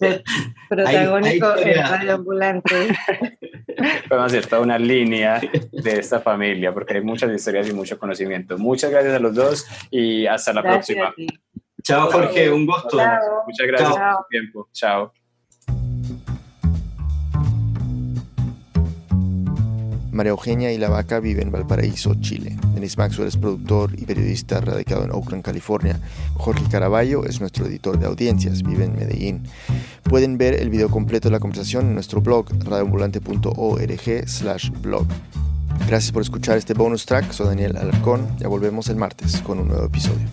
Protagónico 0.68 1.56
en 1.58 1.74
radioambulante. 1.74 2.88
Podemos 4.08 4.32
hacer 4.32 4.46
toda 4.46 4.62
una 4.62 4.78
línea 4.78 5.40
de 5.72 5.98
esta 5.98 6.20
familia 6.20 6.72
porque 6.72 6.94
hay 6.94 7.02
muchas 7.02 7.32
historias 7.32 7.68
y 7.68 7.72
mucho 7.72 7.98
conocimiento. 7.98 8.58
Muchas 8.58 8.90
gracias 8.90 9.14
a 9.14 9.18
los 9.18 9.34
dos 9.34 9.66
y 9.90 10.26
hasta 10.26 10.52
la 10.52 10.62
próxima. 10.62 11.14
Chao, 11.82 12.10
Jorge, 12.10 12.50
un 12.50 12.66
gusto. 12.66 12.96
Muchas 13.46 13.66
gracias 13.66 13.90
por 13.90 13.98
su 13.98 14.28
tiempo. 14.28 14.68
Chao. 14.72 15.12
María 20.12 20.30
Eugenia 20.30 20.72
y 20.72 20.78
la 20.78 20.88
Vaca 20.88 21.20
viven 21.20 21.48
en 21.48 21.52
Valparaíso, 21.52 22.14
Chile. 22.20 22.56
Denis 22.74 22.98
Maxwell 22.98 23.28
es 23.28 23.36
productor 23.36 23.92
y 23.98 24.04
periodista 24.04 24.60
radicado 24.60 25.04
en 25.04 25.12
Oakland, 25.12 25.42
California. 25.42 26.00
Jorge 26.34 26.64
Caraballo 26.70 27.24
es 27.24 27.40
nuestro 27.40 27.66
editor 27.66 27.98
de 27.98 28.06
audiencias, 28.06 28.62
vive 28.62 28.84
en 28.84 28.96
Medellín. 28.96 29.42
Pueden 30.04 30.38
ver 30.38 30.54
el 30.54 30.70
video 30.70 30.90
completo 30.90 31.28
de 31.28 31.32
la 31.32 31.40
conversación 31.40 31.86
en 31.86 31.94
nuestro 31.94 32.20
blog 32.20 32.46
radioambulante.org 32.64 34.28
slash 34.28 34.70
blog. 34.82 35.06
Gracias 35.86 36.12
por 36.12 36.22
escuchar 36.22 36.58
este 36.58 36.74
bonus 36.74 37.06
track, 37.06 37.32
soy 37.32 37.46
Daniel 37.46 37.76
Alarcón, 37.76 38.26
ya 38.38 38.48
volvemos 38.48 38.88
el 38.88 38.96
martes 38.96 39.40
con 39.40 39.58
un 39.58 39.68
nuevo 39.68 39.86
episodio. 39.86 40.26